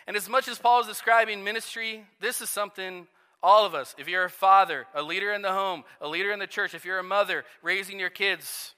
And 0.06 0.16
as 0.16 0.28
much 0.28 0.48
as 0.48 0.58
Paul 0.58 0.80
is 0.80 0.86
describing 0.86 1.44
ministry, 1.44 2.04
this 2.20 2.40
is 2.40 2.50
something 2.50 3.06
all 3.42 3.66
of 3.66 3.74
us, 3.74 3.94
if 3.98 4.08
you're 4.08 4.24
a 4.24 4.30
father, 4.30 4.86
a 4.94 5.02
leader 5.02 5.32
in 5.32 5.42
the 5.42 5.52
home, 5.52 5.84
a 6.00 6.08
leader 6.08 6.32
in 6.32 6.38
the 6.38 6.46
church, 6.46 6.74
if 6.74 6.84
you're 6.84 6.98
a 6.98 7.04
mother 7.04 7.44
raising 7.62 8.00
your 8.00 8.10
kids, 8.10 8.74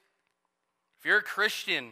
if 0.99 1.05
you're 1.05 1.19
a 1.19 1.23
Christian, 1.23 1.91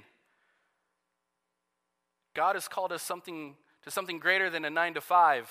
God 2.34 2.56
has 2.56 2.66
called 2.66 2.90
us 2.90 3.02
something 3.02 3.54
to 3.84 3.90
something 3.90 4.18
greater 4.18 4.50
than 4.50 4.64
a 4.64 4.70
9 4.70 4.94
to 4.94 5.00
5. 5.00 5.48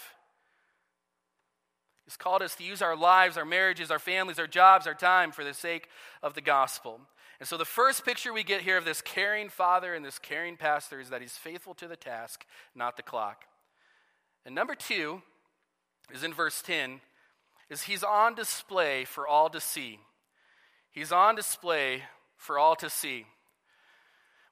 He's 2.06 2.18
called 2.18 2.42
us 2.42 2.56
to 2.56 2.64
use 2.64 2.82
our 2.82 2.96
lives, 2.96 3.38
our 3.38 3.46
marriages, 3.46 3.90
our 3.90 4.00
families, 4.00 4.40
our 4.40 4.48
jobs, 4.48 4.88
our 4.88 4.94
time 4.94 5.32
for 5.32 5.44
the 5.44 5.54
sake 5.54 5.90
of 6.22 6.34
the 6.34 6.42
gospel. 6.42 7.00
And 7.40 7.48
so 7.48 7.58
the 7.58 7.66
first 7.66 8.06
picture 8.06 8.34
we 8.34 8.44
get 8.44 8.62
here 8.62 8.78
of 8.78 8.86
this 8.86 9.02
caring 9.02 9.50
father 9.50 9.94
and 9.94 10.06
this 10.06 10.20
caring 10.20 10.58
pastor 10.58 11.00
is 11.00 11.10
that 11.10 11.22
he's 11.22 11.38
faithful 11.38 11.74
to 11.76 11.88
the 11.88 11.96
task, 11.96 12.46
not 12.76 12.98
the 12.98 13.04
clock. 13.04 13.46
And 14.46 14.54
number 14.54 14.76
2 14.76 15.22
is 16.14 16.24
in 16.24 16.34
verse 16.34 16.62
10 16.62 17.02
is 17.70 17.84
he's 17.84 18.04
on 18.04 18.36
display 18.36 19.06
for 19.06 19.28
all 19.28 19.50
to 19.50 19.60
see. 19.60 20.00
He's 20.92 21.12
on 21.12 21.36
display 21.36 22.04
for 22.38 22.60
all 22.60 22.76
to 22.76 22.90
see. 22.90 23.26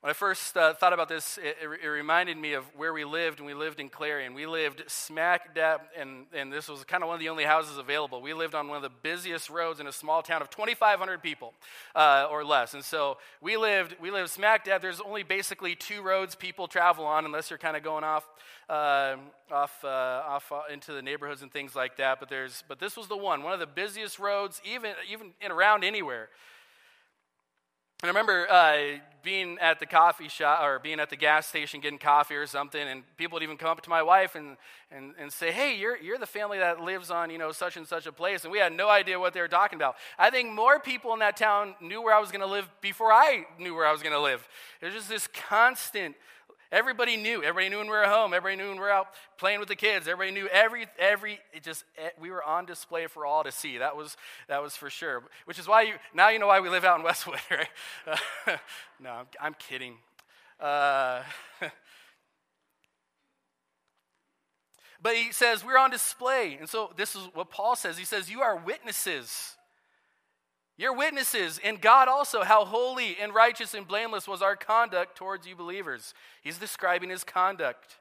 When 0.01 0.10
I 0.10 0.13
first 0.13 0.58
uh, 0.58 0.74
thought 0.74 0.93
about 0.93 1.10
this, 1.10 1.38
it, 1.38 1.58
it, 1.62 1.88
reminded 1.88 2.36
me 2.36 2.53
of 2.53 2.65
where 2.75 2.91
we 2.91 3.05
lived 3.05 3.38
and 3.38 3.46
we 3.46 3.53
lived 3.53 3.79
in 3.79 3.88
Clarion. 3.88 4.34
We 4.34 4.48
lived 4.48 4.81
smack 4.88 5.53
dab, 5.53 5.81
and, 5.96 6.25
and 6.34 6.51
this 6.51 6.67
was 6.67 6.84
kind 6.84 7.03
of 7.03 7.08
one 7.08 7.13
of 7.13 7.20
the 7.20 7.29
only 7.29 7.43
houses 7.43 7.77
available. 7.77 8.20
We 8.20 8.34
lived 8.34 8.55
on 8.55 8.67
one 8.67 8.77
of 8.77 8.81
the 8.81 8.89
busiest 9.03 9.51
roads 9.51 9.79
in 9.79 9.86
a 9.86 9.91
small 9.91 10.24
town 10.24 10.41
of 10.41 10.50
2,500 10.50 11.22
people 11.22 11.53
uh, 11.93 12.27
or 12.31 12.43
less. 12.43 12.74
And 12.74 12.84
so 12.84 13.20
we 13.41 13.58
lived, 13.58 13.96
we 14.01 14.10
lived 14.10 14.31
smack 14.31 14.65
dab. 14.65 14.81
There's 14.81 15.01
only 15.01 15.22
basically 15.22 15.75
two 15.75 16.01
roads 16.01 16.34
people 16.34 16.67
travel 16.67 17.05
on, 17.05 17.24
unless 17.25 17.51
you're 17.51 17.60
kind 17.60 17.77
of 17.77 17.84
going 17.84 18.03
off, 18.03 18.27
uh, 18.72 19.17
off, 19.51 19.86
off 19.86 20.51
uh, 20.51 20.62
into 20.74 20.93
the 20.93 21.03
neighborhoods 21.03 21.43
and 21.43 21.53
things 21.53 21.75
like 21.75 21.98
that. 21.98 22.20
But, 22.20 22.27
there's, 22.27 22.63
but 22.67 22.79
this 22.79 22.98
was 22.98 23.08
the 23.08 23.17
one, 23.17 23.43
one 23.43 23.53
of 23.53 23.60
the 23.60 23.67
busiest 23.67 24.17
roads, 24.17 24.63
even, 24.65 24.93
even 25.12 25.34
in 25.39 25.51
around 25.51 25.84
anywhere. 25.84 26.29
And 28.01 28.10
I 28.10 28.13
remember 28.13 28.50
uh, 28.50 28.98
being 29.22 29.60
at 29.62 29.79
the 29.79 29.86
coffee 29.86 30.27
shop 30.27 30.63
or 30.63 30.79
being 30.79 31.00
at 31.00 31.12
the 31.12 31.15
gas 31.15 31.46
station 31.46 31.81
getting 31.81 32.00
coffee 32.00 32.34
or 32.34 32.48
something, 32.48 32.81
and 32.81 33.03
people 33.15 33.36
would 33.36 33.43
even 33.43 33.58
come 33.58 33.70
up 33.70 33.81
to 33.81 33.91
my 33.91 34.01
wife 34.01 34.34
and, 34.34 34.58
and, 34.91 35.13
and 35.20 35.31
say, 35.31 35.51
Hey, 35.51 35.77
you're, 35.77 35.98
you're 35.98 36.17
the 36.17 36.25
family 36.25 36.58
that 36.58 36.81
lives 36.81 37.12
on, 37.12 37.29
you 37.29 37.38
know, 37.38 37.51
such 37.51 37.77
and 37.77 37.88
such 37.88 38.08
a 38.08 38.12
place. 38.12 38.43
And 38.43 38.51
we 38.51 38.58
had 38.58 38.74
no 38.74 38.89
idea 38.89 39.20
what 39.20 39.34
they 39.34 39.41
were 39.41 39.48
talking 39.48 39.77
about. 39.77 39.98
I 40.17 40.31
think 40.31 40.51
more 40.51 40.79
people 40.79 41.13
in 41.13 41.20
that 41.20 41.38
town 41.38 41.75
knew 41.79 42.01
where 42.01 42.15
I 42.15 42.20
was 42.20 42.31
going 42.31 42.41
to 42.41 42.48
live 42.48 42.67
before 42.81 43.13
I 43.13 43.46
knew 43.60 43.75
where 43.75 43.86
I 43.86 43.91
was 43.91 44.01
going 44.01 44.15
to 44.15 44.22
live. 44.22 44.48
It 44.81 44.86
was 44.86 44.96
just 44.96 45.10
this 45.10 45.27
constant 45.27 46.15
Everybody 46.72 47.18
knew. 47.18 47.44
Everybody 47.44 47.68
knew 47.68 47.80
when 47.80 47.88
we 47.88 47.92
were 47.92 48.06
home. 48.06 48.34
Everybody 48.34 48.56
knew 48.62 48.70
when 48.70 48.78
we 48.78 48.82
were 48.82 48.92
out 48.92 49.08
playing 49.38 49.60
with 49.60 49.68
the 49.68 49.75
kids. 49.75 50.08
Everybody 50.08 50.32
knew 50.32 50.48
every 50.48 50.88
every. 50.98 51.40
It 51.54 51.63
just 51.63 51.84
eh, 51.98 52.10
we 52.20 52.32
were 52.32 52.42
on 52.42 52.66
display 52.66 53.08
for 53.08 53.25
all 53.25 53.44
to 53.44 53.51
see. 53.51 53.78
That 53.78 53.98
was 53.98 54.16
that 54.48 54.63
was 54.63 54.78
for 54.78 54.90
sure. 54.90 55.24
Which 55.44 55.60
is 55.60 55.68
why 55.68 55.82
you 55.82 55.96
now 56.13 56.30
you 56.30 56.40
know 56.40 56.48
why 56.48 56.62
we 56.62 56.70
live 56.70 56.86
out 56.86 56.98
in 56.98 57.04
Westwood, 57.04 57.40
right? 57.51 57.68
Uh, 58.08 58.16
no, 59.01 59.10
I'm, 59.10 59.25
I'm 59.42 59.54
kidding. 59.56 59.96
Uh, 60.62 61.24
but 65.01 65.16
he 65.16 65.34
says 65.34 65.66
we're 65.66 65.78
on 65.78 65.92
display, 65.92 66.56
and 66.58 66.70
so 66.70 66.92
this 66.96 67.18
is 67.18 67.28
what 67.34 67.50
Paul 67.50 67.75
says. 67.75 67.98
He 67.98 68.06
says 68.06 68.30
you 68.30 68.42
are 68.42 68.56
witnesses. 68.56 69.58
You're 70.81 70.96
witnesses, 70.96 71.59
and 71.63 71.79
God 71.79 72.07
also, 72.07 72.41
how 72.41 72.65
holy 72.65 73.15
and 73.22 73.35
righteous 73.35 73.75
and 73.75 73.87
blameless 73.87 74.27
was 74.27 74.41
our 74.41 74.55
conduct 74.55 75.15
towards 75.15 75.46
you 75.46 75.55
believers. 75.55 76.15
He's 76.41 76.57
describing 76.57 77.11
his 77.11 77.24
conduct. 77.24 77.98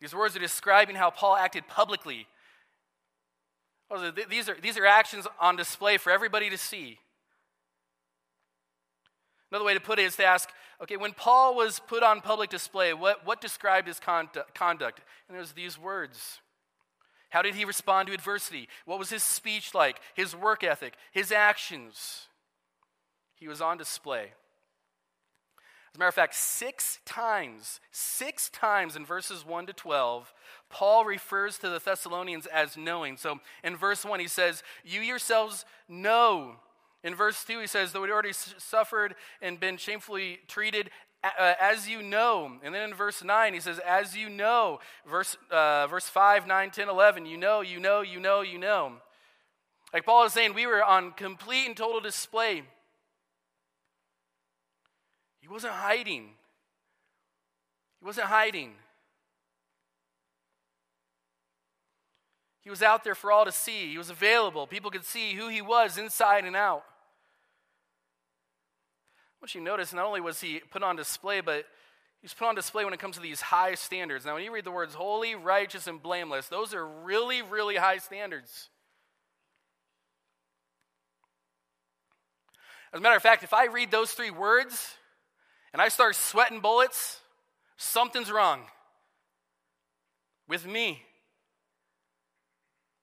These 0.00 0.14
words 0.14 0.36
are 0.36 0.38
describing 0.38 0.94
how 0.94 1.10
Paul 1.10 1.34
acted 1.34 1.66
publicly. 1.66 2.28
These 4.30 4.48
are, 4.48 4.56
these 4.62 4.78
are 4.78 4.86
actions 4.86 5.26
on 5.40 5.56
display 5.56 5.98
for 5.98 6.12
everybody 6.12 6.48
to 6.48 6.56
see. 6.56 7.00
Another 9.50 9.64
way 9.64 9.74
to 9.74 9.80
put 9.80 9.98
it 9.98 10.04
is 10.04 10.14
to 10.16 10.24
ask 10.24 10.50
okay, 10.80 10.96
when 10.96 11.14
Paul 11.14 11.56
was 11.56 11.80
put 11.80 12.04
on 12.04 12.20
public 12.20 12.48
display, 12.48 12.94
what, 12.94 13.26
what 13.26 13.40
described 13.40 13.88
his 13.88 13.98
conduct? 13.98 15.00
And 15.28 15.36
there's 15.36 15.50
these 15.50 15.76
words 15.76 16.38
how 17.32 17.40
did 17.40 17.54
he 17.54 17.64
respond 17.64 18.08
to 18.08 18.14
adversity? 18.14 18.68
What 18.84 18.98
was 18.98 19.08
his 19.08 19.22
speech 19.22 19.74
like? 19.74 19.98
His 20.14 20.36
work 20.36 20.62
ethic? 20.62 20.92
His 21.12 21.32
actions? 21.32 22.26
He 23.34 23.48
was 23.48 23.62
on 23.62 23.78
display. 23.78 24.32
As 25.92 25.96
a 25.96 25.98
matter 25.98 26.08
of 26.10 26.14
fact, 26.14 26.34
six 26.34 26.98
times, 27.06 27.80
six 27.90 28.50
times 28.50 28.96
in 28.96 29.06
verses 29.06 29.46
1 29.46 29.64
to 29.64 29.72
12, 29.72 30.34
Paul 30.68 31.06
refers 31.06 31.56
to 31.60 31.70
the 31.70 31.78
Thessalonians 31.78 32.44
as 32.44 32.76
knowing. 32.76 33.16
So 33.16 33.40
in 33.64 33.76
verse 33.76 34.04
1, 34.04 34.20
he 34.20 34.28
says, 34.28 34.62
You 34.84 35.00
yourselves 35.00 35.64
know. 35.88 36.56
In 37.02 37.14
verse 37.14 37.44
2, 37.44 37.60
he 37.60 37.66
says, 37.66 37.92
Though 37.92 38.02
we 38.02 38.10
already 38.10 38.34
suffered 38.34 39.14
and 39.40 39.58
been 39.58 39.78
shamefully 39.78 40.40
treated, 40.48 40.90
as 41.22 41.88
you 41.88 42.02
know. 42.02 42.52
And 42.62 42.74
then 42.74 42.90
in 42.90 42.94
verse 42.94 43.22
9, 43.22 43.54
he 43.54 43.60
says, 43.60 43.78
as 43.78 44.16
you 44.16 44.28
know. 44.28 44.80
Verse, 45.06 45.36
uh, 45.50 45.86
verse 45.86 46.08
5, 46.08 46.46
9, 46.46 46.70
10, 46.70 46.88
11, 46.88 47.26
you 47.26 47.36
know, 47.36 47.60
you 47.60 47.78
know, 47.78 48.00
you 48.00 48.20
know, 48.20 48.40
you 48.40 48.58
know. 48.58 48.94
Like 49.92 50.04
Paul 50.04 50.24
is 50.24 50.32
saying, 50.32 50.54
we 50.54 50.66
were 50.66 50.82
on 50.82 51.12
complete 51.12 51.66
and 51.66 51.76
total 51.76 52.00
display. 52.00 52.62
He 55.40 55.48
wasn't 55.48 55.74
hiding. 55.74 56.30
He 58.00 58.06
wasn't 58.06 58.26
hiding. 58.26 58.72
He 62.62 62.70
was 62.70 62.82
out 62.82 63.04
there 63.04 63.16
for 63.16 63.32
all 63.32 63.44
to 63.44 63.52
see. 63.52 63.90
He 63.90 63.98
was 63.98 64.08
available. 64.08 64.66
People 64.66 64.90
could 64.90 65.04
see 65.04 65.34
who 65.34 65.48
he 65.48 65.60
was 65.60 65.98
inside 65.98 66.44
and 66.44 66.56
out. 66.56 66.84
What 69.42 69.56
you 69.56 69.60
notice, 69.60 69.92
not 69.92 70.06
only 70.06 70.20
was 70.20 70.40
he 70.40 70.60
put 70.70 70.84
on 70.84 70.94
display, 70.94 71.40
but 71.40 71.64
he's 72.20 72.32
put 72.32 72.46
on 72.46 72.54
display 72.54 72.84
when 72.84 72.94
it 72.94 73.00
comes 73.00 73.16
to 73.16 73.20
these 73.20 73.40
high 73.40 73.74
standards. 73.74 74.24
Now, 74.24 74.34
when 74.34 74.44
you 74.44 74.52
read 74.52 74.62
the 74.64 74.70
words 74.70 74.94
holy, 74.94 75.34
righteous, 75.34 75.88
and 75.88 76.00
blameless, 76.00 76.46
those 76.46 76.72
are 76.72 76.86
really, 76.86 77.42
really 77.42 77.74
high 77.74 77.98
standards. 77.98 78.68
As 82.92 83.00
a 83.00 83.02
matter 83.02 83.16
of 83.16 83.22
fact, 83.22 83.42
if 83.42 83.52
I 83.52 83.66
read 83.66 83.90
those 83.90 84.12
three 84.12 84.30
words 84.30 84.94
and 85.72 85.82
I 85.82 85.88
start 85.88 86.14
sweating 86.14 86.60
bullets, 86.60 87.18
something's 87.76 88.30
wrong 88.30 88.60
with 90.46 90.64
me. 90.64 91.02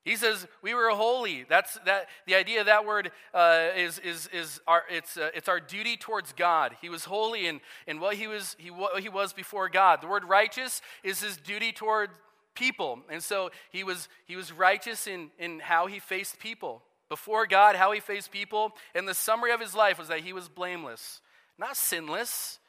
He 0.05 0.15
says 0.15 0.47
we 0.61 0.73
were 0.73 0.89
holy. 0.89 1.45
That's 1.47 1.77
that. 1.85 2.07
The 2.25 2.35
idea 2.35 2.61
of 2.61 2.65
that 2.67 2.85
word 2.85 3.11
uh, 3.33 3.67
is 3.75 3.99
is 3.99 4.29
is 4.31 4.61
our 4.65 4.83
it's 4.89 5.17
uh, 5.17 5.29
it's 5.35 5.49
our 5.49 5.59
duty 5.59 5.97
towards 5.97 6.31
God. 6.33 6.75
He 6.81 6.89
was 6.89 7.05
holy 7.05 7.47
in 7.47 7.59
in 7.85 7.99
what 7.99 8.15
he 8.15 8.27
was 8.27 8.55
he 8.57 8.71
what 8.71 9.01
he 9.01 9.09
was 9.09 9.33
before 9.33 9.67
God. 9.67 10.01
The 10.01 10.07
word 10.07 10.23
righteous 10.23 10.81
is 11.03 11.21
his 11.21 11.37
duty 11.37 11.71
toward 11.71 12.11
people, 12.55 12.99
and 13.09 13.21
so 13.21 13.51
he 13.71 13.83
was 13.83 14.07
he 14.25 14.35
was 14.35 14.53
righteous 14.53 15.05
in 15.05 15.31
in 15.37 15.59
how 15.59 15.87
he 15.87 15.99
faced 15.99 16.39
people 16.39 16.81
before 17.09 17.45
God, 17.45 17.75
how 17.75 17.91
he 17.91 17.99
faced 17.99 18.31
people. 18.31 18.71
And 18.95 19.07
the 19.07 19.13
summary 19.13 19.51
of 19.51 19.59
his 19.59 19.75
life 19.75 19.99
was 19.99 20.07
that 20.07 20.21
he 20.21 20.31
was 20.31 20.47
blameless, 20.47 21.21
not 21.57 21.75
sinless, 21.75 22.59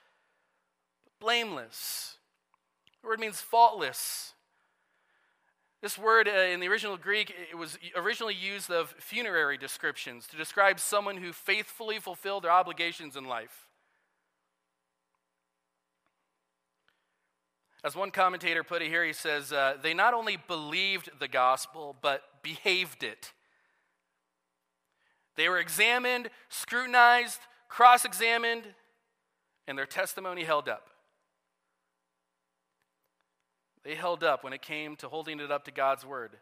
blameless. 1.21 2.16
The 3.03 3.09
word 3.09 3.21
means 3.21 3.40
faultless. 3.40 4.35
This 5.83 5.97
word 5.97 6.29
uh, 6.29 6.33
in 6.33 6.61
the 6.61 6.69
original 6.69 6.99
Greek, 6.99 7.35
it 7.51 7.57
was 7.57 7.79
originally 7.97 8.35
used 8.35 8.71
of 8.71 8.90
funerary 8.99 9.57
descriptions 9.57 10.27
to 10.27 10.37
describe 10.37 10.79
someone 10.79 11.16
who 11.16 11.33
faithfully 11.33 11.99
fulfilled 11.99 12.45
their 12.45 12.51
obligations 12.51 13.16
in 13.16 13.25
life. 13.25 13.66
As 17.83 17.97
one 17.97 18.11
commentator 18.11 18.62
put 18.62 18.83
it 18.83 18.88
here, 18.88 19.07
he 19.07 19.14
says, 19.14 19.53
uh, 19.53 19.75
they 19.83 19.95
not 19.95 20.12
only 20.12 20.37
believed 20.37 21.09
the 21.19 21.29
gospel, 21.29 21.97
but 22.03 22.25
behaved 22.43 23.03
it. 23.03 23.33
They 25.37 25.49
were 25.49 25.59
examined, 25.59 26.29
scrutinized, 26.51 27.40
cross 27.71 28.05
examined, 28.05 28.64
and 29.66 29.79
their 29.79 29.87
testimony 29.87 30.45
held 30.45 30.69
up. 30.69 30.90
They 33.85 33.95
held 33.95 34.23
up 34.23 34.45
when 34.45 34.53
it 34.53 34.62
came 34.62 34.97
to 34.97 35.09
holding 35.09 35.40
it 35.40 35.51
up 35.51 35.64
to 35.64 35.71
God's 35.71 36.05
word. 36.05 36.37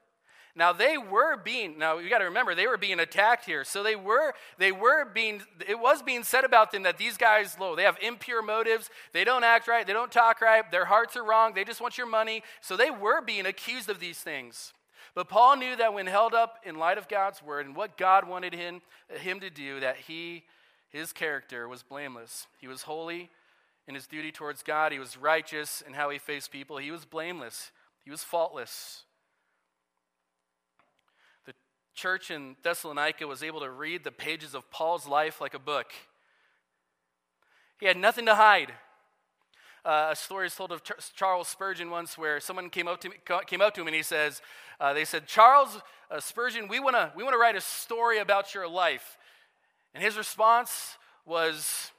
Now 0.56 0.72
they 0.72 0.98
were 0.98 1.36
being 1.36 1.78
now 1.78 1.98
you 1.98 2.10
got 2.10 2.18
to 2.18 2.24
remember 2.24 2.54
they 2.54 2.66
were 2.66 2.76
being 2.76 2.98
attacked 2.98 3.44
here. 3.44 3.62
So 3.62 3.82
they 3.82 3.94
were 3.94 4.34
they 4.58 4.72
were 4.72 5.04
being 5.04 5.42
it 5.68 5.78
was 5.78 6.02
being 6.02 6.24
said 6.24 6.44
about 6.44 6.72
them 6.72 6.82
that 6.82 6.98
these 6.98 7.16
guys 7.16 7.56
low 7.60 7.76
they 7.76 7.84
have 7.84 7.96
impure 8.02 8.42
motives. 8.42 8.90
They 9.12 9.24
don't 9.24 9.44
act 9.44 9.68
right, 9.68 9.86
they 9.86 9.92
don't 9.92 10.10
talk 10.10 10.40
right, 10.40 10.68
their 10.70 10.86
hearts 10.86 11.16
are 11.16 11.24
wrong, 11.24 11.54
they 11.54 11.64
just 11.64 11.80
want 11.80 11.96
your 11.96 12.08
money. 12.08 12.42
So 12.60 12.76
they 12.76 12.90
were 12.90 13.20
being 13.20 13.46
accused 13.46 13.88
of 13.88 14.00
these 14.00 14.18
things. 14.18 14.72
But 15.14 15.28
Paul 15.28 15.56
knew 15.56 15.76
that 15.76 15.94
when 15.94 16.06
held 16.06 16.34
up 16.34 16.58
in 16.64 16.76
light 16.76 16.98
of 16.98 17.08
God's 17.08 17.42
word 17.42 17.66
and 17.66 17.74
what 17.74 17.96
God 17.96 18.28
wanted 18.28 18.54
him, 18.54 18.82
him 19.08 19.40
to 19.40 19.50
do, 19.50 19.80
that 19.80 19.96
he, 19.96 20.44
his 20.90 21.12
character 21.12 21.66
was 21.66 21.82
blameless. 21.82 22.46
He 22.60 22.68
was 22.68 22.82
holy 22.82 23.30
in 23.88 23.94
his 23.94 24.06
duty 24.06 24.30
towards 24.30 24.62
God, 24.62 24.92
he 24.92 24.98
was 24.98 25.16
righteous 25.16 25.82
in 25.84 25.94
how 25.94 26.10
he 26.10 26.18
faced 26.18 26.52
people, 26.52 26.76
he 26.76 26.90
was 26.90 27.06
blameless, 27.06 27.72
he 28.04 28.10
was 28.10 28.22
faultless. 28.22 29.04
The 31.46 31.54
church 31.94 32.30
in 32.30 32.56
Thessalonica 32.62 33.26
was 33.26 33.42
able 33.42 33.60
to 33.60 33.70
read 33.70 34.04
the 34.04 34.12
pages 34.12 34.54
of 34.54 34.70
Paul's 34.70 35.08
life 35.08 35.40
like 35.40 35.54
a 35.54 35.58
book. 35.58 35.86
He 37.80 37.86
had 37.86 37.96
nothing 37.96 38.26
to 38.26 38.34
hide. 38.34 38.72
Uh, 39.84 40.08
a 40.10 40.16
story 40.16 40.48
is 40.48 40.54
told 40.54 40.70
of 40.70 40.82
Charles 41.14 41.48
Spurgeon 41.48 41.90
once 41.90 42.18
where 42.18 42.40
someone 42.40 42.68
came 42.68 42.88
up 42.88 43.00
to, 43.00 43.08
me, 43.08 43.16
came 43.46 43.62
up 43.62 43.74
to 43.74 43.80
him 43.80 43.86
and 43.86 43.96
he 43.96 44.02
says, 44.02 44.42
uh, 44.80 44.92
they 44.92 45.06
said, 45.06 45.26
Charles 45.26 45.80
uh, 46.10 46.20
Spurgeon, 46.20 46.68
we 46.68 46.78
want 46.78 46.94
to 46.94 47.10
we 47.16 47.24
wanna 47.24 47.38
write 47.38 47.56
a 47.56 47.60
story 47.60 48.18
about 48.18 48.54
your 48.54 48.68
life. 48.68 49.16
And 49.94 50.02
his 50.02 50.18
response 50.18 50.98
was, 51.24 51.90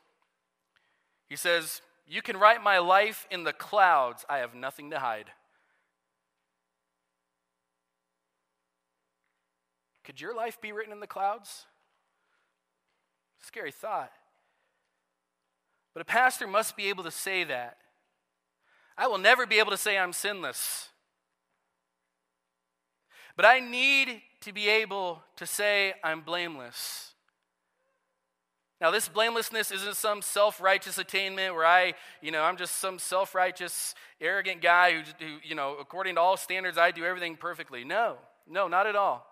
he 1.29 1.35
says, 1.35 1.81
You 2.07 2.21
can 2.21 2.37
write 2.37 2.63
my 2.63 2.79
life 2.79 3.27
in 3.29 3.43
the 3.43 3.53
clouds. 3.53 4.25
I 4.27 4.39
have 4.39 4.55
nothing 4.55 4.89
to 4.89 4.99
hide. 4.99 5.31
Could 10.03 10.19
your 10.19 10.35
life 10.35 10.59
be 10.59 10.71
written 10.71 10.91
in 10.91 10.99
the 10.99 11.07
clouds? 11.07 11.65
Scary 13.41 13.71
thought. 13.71 14.11
But 15.93 16.01
a 16.01 16.05
pastor 16.05 16.47
must 16.47 16.75
be 16.75 16.89
able 16.89 17.03
to 17.03 17.11
say 17.11 17.43
that. 17.43 17.77
I 18.97 19.07
will 19.07 19.17
never 19.19 19.45
be 19.45 19.59
able 19.59 19.71
to 19.71 19.77
say 19.77 19.97
I'm 19.97 20.13
sinless. 20.13 20.89
But 23.35 23.45
I 23.45 23.59
need 23.59 24.21
to 24.41 24.51
be 24.51 24.67
able 24.67 25.21
to 25.37 25.45
say 25.45 25.93
I'm 26.03 26.21
blameless. 26.21 27.08
Now, 28.81 28.91
this 28.91 29.09
blamelessness 29.09 29.71
isn't 29.71 29.97
some 29.97 30.21
self 30.21 30.61
righteous 30.61 30.97
attainment 30.97 31.53
where 31.53 31.65
I, 31.65 31.95
you 32.21 32.31
know, 32.31 32.41
I'm 32.41 32.55
just 32.55 32.77
some 32.77 32.97
self 32.97 33.35
righteous, 33.35 33.93
arrogant 34.21 34.61
guy 34.61 34.93
who, 34.93 35.01
who, 35.19 35.37
you 35.43 35.55
know, 35.55 35.75
according 35.79 36.15
to 36.15 36.21
all 36.21 36.37
standards, 36.37 36.77
I 36.77 36.91
do 36.91 37.03
everything 37.03 37.35
perfectly. 37.35 37.83
No, 37.83 38.15
no, 38.47 38.67
not 38.67 38.87
at 38.87 38.95
all. 38.95 39.25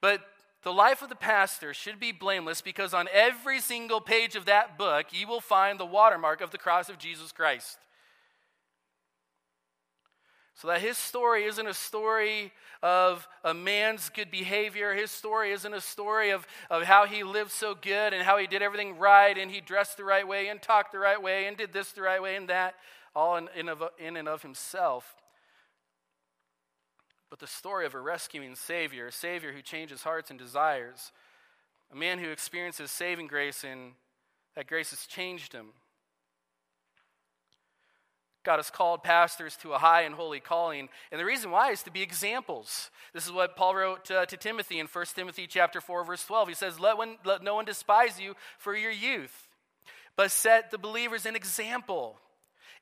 But 0.00 0.22
the 0.62 0.72
life 0.72 1.00
of 1.00 1.08
the 1.08 1.16
pastor 1.16 1.72
should 1.72 2.00
be 2.00 2.12
blameless 2.12 2.60
because 2.60 2.92
on 2.92 3.08
every 3.12 3.60
single 3.60 4.00
page 4.00 4.34
of 4.34 4.46
that 4.46 4.76
book, 4.76 5.06
you 5.12 5.26
will 5.26 5.40
find 5.40 5.78
the 5.78 5.86
watermark 5.86 6.40
of 6.40 6.50
the 6.50 6.58
cross 6.58 6.88
of 6.88 6.98
Jesus 6.98 7.32
Christ. 7.32 7.78
So 10.60 10.68
that 10.68 10.80
his 10.80 10.98
story 10.98 11.44
isn't 11.44 11.66
a 11.66 11.74
story 11.74 12.52
of 12.82 13.26
a 13.44 13.54
man's 13.54 14.08
good 14.10 14.30
behavior. 14.30 14.94
His 14.94 15.10
story 15.10 15.52
isn't 15.52 15.72
a 15.72 15.80
story 15.80 16.30
of, 16.30 16.46
of 16.68 16.82
how 16.82 17.06
he 17.06 17.22
lived 17.22 17.50
so 17.50 17.74
good 17.74 18.12
and 18.12 18.22
how 18.22 18.36
he 18.36 18.46
did 18.46 18.62
everything 18.62 18.98
right 18.98 19.36
and 19.36 19.50
he 19.50 19.60
dressed 19.60 19.96
the 19.96 20.04
right 20.04 20.26
way 20.26 20.48
and 20.48 20.60
talked 20.60 20.92
the 20.92 20.98
right 20.98 21.20
way 21.22 21.46
and 21.46 21.56
did 21.56 21.72
this 21.72 21.92
the 21.92 22.02
right 22.02 22.20
way 22.20 22.36
and 22.36 22.48
that, 22.48 22.74
all 23.14 23.36
in, 23.36 23.48
in, 23.56 23.68
of, 23.68 23.82
in 23.98 24.16
and 24.16 24.28
of 24.28 24.42
himself 24.42 25.14
but 27.30 27.38
the 27.38 27.46
story 27.46 27.86
of 27.86 27.94
a 27.94 28.00
rescuing 28.00 28.56
Savior, 28.56 29.06
a 29.06 29.12
Savior 29.12 29.52
who 29.52 29.62
changes 29.62 30.02
hearts 30.02 30.30
and 30.30 30.38
desires, 30.38 31.12
a 31.92 31.96
man 31.96 32.18
who 32.18 32.30
experiences 32.30 32.90
saving 32.90 33.28
grace 33.28 33.62
and 33.62 33.92
that 34.56 34.66
grace 34.66 34.90
has 34.90 35.06
changed 35.06 35.52
him. 35.52 35.68
God 38.42 38.56
has 38.56 38.70
called 38.70 39.02
pastors 39.02 39.56
to 39.58 39.72
a 39.72 39.78
high 39.78 40.02
and 40.02 40.14
holy 40.14 40.40
calling, 40.40 40.88
and 41.12 41.20
the 41.20 41.24
reason 41.24 41.50
why 41.50 41.70
is 41.72 41.82
to 41.82 41.90
be 41.90 42.02
examples. 42.02 42.90
This 43.12 43.26
is 43.26 43.32
what 43.32 43.56
Paul 43.56 43.74
wrote 43.74 44.10
uh, 44.10 44.24
to 44.26 44.36
Timothy 44.36 44.78
in 44.78 44.86
1 44.86 45.04
Timothy 45.14 45.46
chapter 45.46 45.80
4 45.80 46.04
verse 46.04 46.24
12. 46.24 46.48
He 46.48 46.54
says, 46.54 46.80
let, 46.80 46.96
one, 46.96 47.16
let 47.24 47.42
no 47.42 47.54
one 47.54 47.64
despise 47.64 48.18
you 48.18 48.34
for 48.58 48.74
your 48.74 48.92
youth, 48.92 49.48
but 50.16 50.30
set 50.30 50.70
the 50.70 50.78
believers 50.78 51.26
an 51.26 51.36
example 51.36 52.16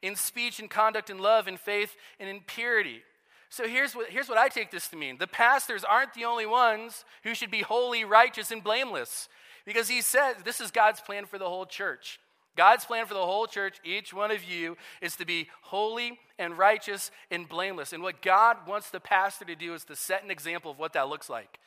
in 0.01 0.14
speech 0.14 0.61
and 0.61 0.71
conduct 0.71 1.11
and 1.11 1.21
love 1.21 1.49
and 1.49 1.59
faith 1.59 1.97
and 2.21 2.29
in 2.29 2.40
purity. 2.40 3.03
So 3.51 3.66
here's 3.66 3.94
what, 3.97 4.11
here's 4.11 4.29
what 4.29 4.38
I 4.38 4.49
take 4.49 4.71
this 4.71 4.88
to 4.88 4.97
mean 4.97 5.16
the 5.18 5.27
pastors 5.27 5.85
aren't 5.85 6.14
the 6.14 6.25
only 6.25 6.47
ones 6.47 7.05
who 7.25 7.35
should 7.35 7.51
be 7.51 7.62
holy, 7.62 8.05
righteous, 8.05 8.51
and 8.51 8.62
blameless. 8.62 9.29
Because 9.64 9.88
he 9.88 10.01
says 10.01 10.37
this 10.44 10.61
is 10.61 10.71
God's 10.71 11.01
plan 11.01 11.27
for 11.27 11.38
the 11.38 11.49
whole 11.49 11.66
church. 11.66 12.21
God's 12.59 12.85
plan 12.85 13.07
for 13.07 13.14
the 13.14 13.25
whole 13.25 13.47
church, 13.47 13.77
each 13.85 14.12
one 14.12 14.33
of 14.33 14.42
you, 14.42 14.77
is 15.01 15.14
to 15.14 15.25
be 15.25 15.49
holy 15.62 16.18
and 16.40 16.59
righteous 16.59 17.12
and 17.31 17.49
blameless. 17.49 17.92
And 17.92 18.03
what 18.03 18.21
God 18.21 18.57
wants 18.66 18.90
the 18.90 18.99
pastor 18.99 19.44
to 19.44 19.55
do 19.55 19.75
is 19.75 19.85
to 19.85 19.94
set 19.94 20.25
an 20.25 20.31
example 20.33 20.73
of 20.73 20.77
what 20.77 20.94
that 20.94 21.09
looks 21.09 21.31
like. 21.31 21.61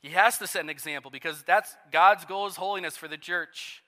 He 0.00 0.08
has 0.08 0.36
to 0.38 0.48
set 0.48 0.64
an 0.64 0.68
example 0.68 1.12
because 1.12 1.44
that's 1.44 1.76
God's 1.92 2.24
goal 2.24 2.48
is 2.48 2.56
holiness 2.56 2.96
for 2.96 3.06
the 3.06 3.16
church. 3.16 3.84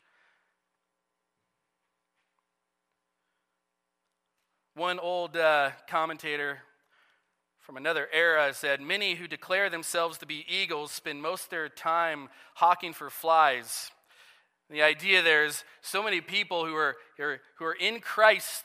One 4.77 5.01
old 5.01 5.37
uh, 5.37 5.71
commentator 5.89 6.61
from 7.71 7.77
another 7.77 8.09
era 8.13 8.53
said 8.53 8.81
Many 8.81 9.15
who 9.15 9.29
declare 9.29 9.71
themselves 9.71 10.19
to 10.19 10.27
be 10.27 10.45
eagles 10.49 10.91
spend 10.91 11.23
most 11.23 11.45
of 11.45 11.51
their 11.51 11.69
time 11.69 12.29
hawking 12.55 12.93
for 12.93 13.11
flies. 13.11 13.93
The 14.71 14.83
idea 14.83 15.23
there 15.23 15.45
is 15.45 15.63
so 15.81 16.03
many 16.03 16.21
people 16.21 16.67
who 16.67 16.75
are, 16.75 16.97
who 17.17 17.65
are 17.65 17.73
in 17.75 18.01
Christ 18.01 18.65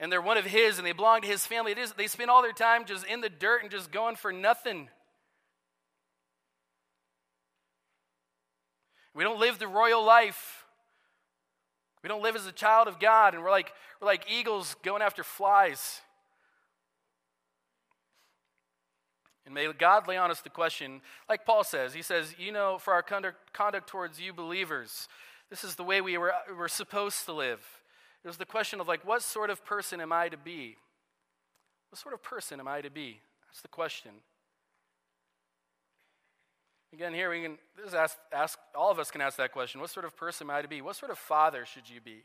and 0.00 0.10
they're 0.10 0.20
one 0.20 0.36
of 0.36 0.44
His 0.44 0.76
and 0.78 0.84
they 0.84 0.90
belong 0.90 1.20
to 1.20 1.28
His 1.28 1.46
family. 1.46 1.70
It 1.70 1.78
is, 1.78 1.92
they 1.92 2.08
spend 2.08 2.30
all 2.30 2.42
their 2.42 2.52
time 2.52 2.84
just 2.84 3.06
in 3.06 3.20
the 3.20 3.28
dirt 3.28 3.62
and 3.62 3.70
just 3.70 3.92
going 3.92 4.16
for 4.16 4.32
nothing. 4.32 4.88
We 9.14 9.22
don't 9.22 9.38
live 9.38 9.60
the 9.60 9.68
royal 9.68 10.04
life. 10.04 10.64
We 12.02 12.08
don't 12.08 12.24
live 12.24 12.34
as 12.34 12.44
a 12.44 12.52
child 12.52 12.88
of 12.88 12.98
God, 12.98 13.34
and 13.34 13.44
we're 13.44 13.52
like, 13.52 13.72
we're 14.00 14.08
like 14.08 14.26
eagles 14.28 14.74
going 14.82 15.00
after 15.00 15.22
flies. 15.22 16.00
And 19.44 19.54
may 19.54 19.70
God 19.72 20.08
lay 20.08 20.16
on 20.16 20.30
us 20.30 20.40
the 20.40 20.48
question, 20.48 21.02
like 21.28 21.44
Paul 21.44 21.64
says, 21.64 21.92
he 21.92 22.02
says, 22.02 22.34
you 22.38 22.50
know, 22.50 22.78
for 22.78 22.94
our 22.94 23.02
conduct, 23.02 23.86
towards 23.86 24.20
you 24.20 24.32
believers, 24.32 25.08
this 25.50 25.64
is 25.64 25.74
the 25.74 25.84
way 25.84 26.00
we 26.00 26.16
were, 26.16 26.32
we're 26.56 26.68
supposed 26.68 27.26
to 27.26 27.32
live. 27.32 27.60
It 28.24 28.28
was 28.28 28.38
the 28.38 28.46
question 28.46 28.80
of, 28.80 28.88
like, 28.88 29.06
what 29.06 29.22
sort 29.22 29.50
of 29.50 29.64
person 29.64 30.00
am 30.00 30.12
I 30.12 30.30
to 30.30 30.38
be? 30.38 30.76
What 31.90 31.98
sort 31.98 32.14
of 32.14 32.22
person 32.22 32.58
am 32.58 32.66
I 32.66 32.80
to 32.80 32.90
be? 32.90 33.20
That's 33.48 33.60
the 33.60 33.68
question. 33.68 34.12
Again, 36.94 37.12
here 37.12 37.28
we 37.28 37.42
can 37.42 37.58
this 37.76 37.92
ask, 37.92 38.16
ask, 38.32 38.58
all 38.74 38.90
of 38.90 38.98
us 39.00 39.10
can 39.10 39.20
ask 39.20 39.36
that 39.36 39.52
question. 39.52 39.80
What 39.80 39.90
sort 39.90 40.06
of 40.06 40.16
person 40.16 40.46
am 40.46 40.54
I 40.54 40.62
to 40.62 40.68
be? 40.68 40.80
What 40.80 40.96
sort 40.96 41.10
of 41.10 41.18
father 41.18 41.66
should 41.66 41.90
you 41.90 42.00
be? 42.00 42.22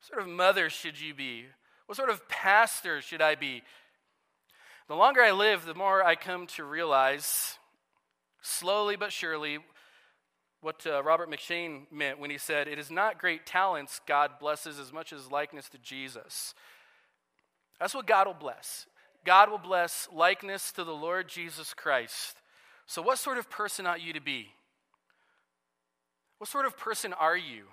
What 0.00 0.08
sort 0.08 0.22
of 0.22 0.28
mother 0.28 0.68
should 0.68 1.00
you 1.00 1.14
be? 1.14 1.44
What 1.86 1.96
sort 1.96 2.10
of 2.10 2.28
pastor 2.28 3.00
should 3.00 3.22
I 3.22 3.36
be? 3.36 3.62
The 4.88 4.96
longer 4.96 5.22
I 5.22 5.32
live, 5.32 5.64
the 5.64 5.74
more 5.74 6.04
I 6.04 6.16
come 6.16 6.46
to 6.48 6.64
realize, 6.64 7.58
slowly 8.40 8.96
but 8.96 9.12
surely, 9.12 9.58
what 10.60 10.86
uh, 10.86 11.02
Robert 11.02 11.30
McCheyne 11.30 11.90
meant 11.90 12.18
when 12.18 12.30
he 12.30 12.38
said, 12.38 12.68
It 12.68 12.78
is 12.78 12.90
not 12.90 13.18
great 13.18 13.46
talents 13.46 14.00
God 14.06 14.32
blesses 14.40 14.78
as 14.78 14.92
much 14.92 15.12
as 15.12 15.30
likeness 15.30 15.68
to 15.70 15.78
Jesus. 15.78 16.54
That's 17.80 17.94
what 17.94 18.06
God 18.06 18.26
will 18.26 18.34
bless. 18.34 18.86
God 19.24 19.50
will 19.50 19.58
bless 19.58 20.08
likeness 20.12 20.72
to 20.72 20.84
the 20.84 20.94
Lord 20.94 21.28
Jesus 21.28 21.74
Christ. 21.74 22.36
So, 22.86 23.02
what 23.02 23.18
sort 23.18 23.38
of 23.38 23.50
person 23.50 23.86
ought 23.86 24.00
you 24.00 24.12
to 24.12 24.20
be? 24.20 24.48
What 26.38 26.50
sort 26.50 26.66
of 26.66 26.76
person 26.76 27.12
are 27.12 27.36
you? 27.36 27.64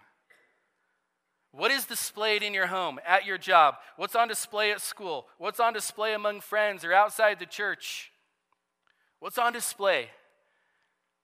What 1.52 1.72
is 1.72 1.86
displayed 1.86 2.44
in 2.44 2.54
your 2.54 2.68
home, 2.68 3.00
at 3.06 3.26
your 3.26 3.38
job? 3.38 3.76
What's 3.98 4.16
on 4.16 4.28
display 4.28 4.72
at 4.72 4.82
school? 4.82 5.28
What's 5.38 5.60
on 5.60 5.74
display 5.74 6.14
among 6.14 6.42
friends 6.42 6.84
or 6.84 6.94
outside 6.94 7.40
the 7.40 7.46
church? 7.46 8.12
What's 9.20 9.38
on 9.38 9.54
display? 9.54 10.10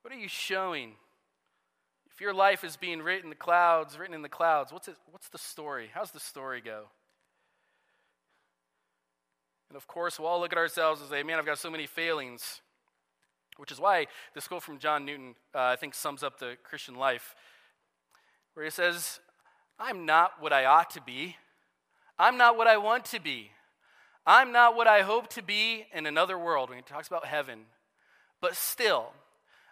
What 0.02 0.14
are 0.14 0.18
you 0.18 0.28
showing? 0.28 0.94
If 2.12 2.22
your 2.22 2.34
life 2.34 2.64
is 2.64 2.76
being 2.76 3.02
written 3.02 3.26
in 3.26 3.30
the 3.30 3.36
clouds, 3.36 4.00
written 4.00 4.16
in 4.16 4.22
the 4.22 4.30
clouds, 4.30 4.72
what's, 4.72 4.88
it, 4.88 4.96
what's 5.12 5.30
the 5.30 5.38
story? 5.38 5.90
How's 5.94 6.12
the 6.12 6.20
story 6.20 6.62
go? 6.62 6.86
And 9.70 9.78
of 9.78 9.88
course, 9.88 10.20
we'll 10.20 10.30
all 10.30 10.40
look 10.40 10.54
at 10.54 10.58
ourselves 10.58 11.02
and 11.02 11.10
say, 11.10 11.24
man, 11.24 11.38
I've 11.38 11.46
got 11.46 11.60
so 11.60 11.70
many 11.70 11.86
failings. 11.86 12.62
Which 13.58 13.72
is 13.72 13.80
why 13.80 14.08
this 14.34 14.48
quote 14.48 14.64
from 14.64 14.80
John 14.80 15.06
Newton, 15.06 15.36
uh, 15.54 15.60
I 15.60 15.76
think, 15.76 15.94
sums 15.94 16.24
up 16.24 16.40
the 16.40 16.56
Christian 16.64 16.96
life, 16.96 17.36
where 18.54 18.66
he 18.66 18.72
says, 18.72 19.20
I'm 19.80 20.06
not 20.06 20.42
what 20.42 20.54
I 20.54 20.66
ought 20.66 20.90
to 20.92 21.02
be. 21.02 21.36
I'm 22.18 22.38
not 22.38 22.58
what 22.58 22.68
I 22.68 22.78
want 22.78 23.06
to 23.06 23.20
be. 23.20 23.52
I'm 24.26 24.52
not 24.52 24.76
what 24.76 24.88
I 24.88 25.02
hope 25.02 25.30
to 25.32 25.44
be 25.44 25.86
in 25.94 26.06
another 26.06 26.38
world 26.38 26.70
when 26.70 26.78
he 26.78 26.84
talks 26.84 27.08
about 27.08 27.26
heaven. 27.26 27.62
But 28.42 28.56
still, 28.56 29.12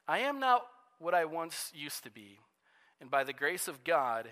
I 0.08 0.20
am 0.20 0.40
not 0.40 0.66
what 1.00 1.14
I 1.14 1.26
once 1.26 1.72
used 1.74 2.04
to 2.04 2.12
be. 2.12 2.40
And 3.02 3.10
by 3.10 3.24
the 3.24 3.34
grace 3.34 3.68
of 3.68 3.84
God, 3.84 4.30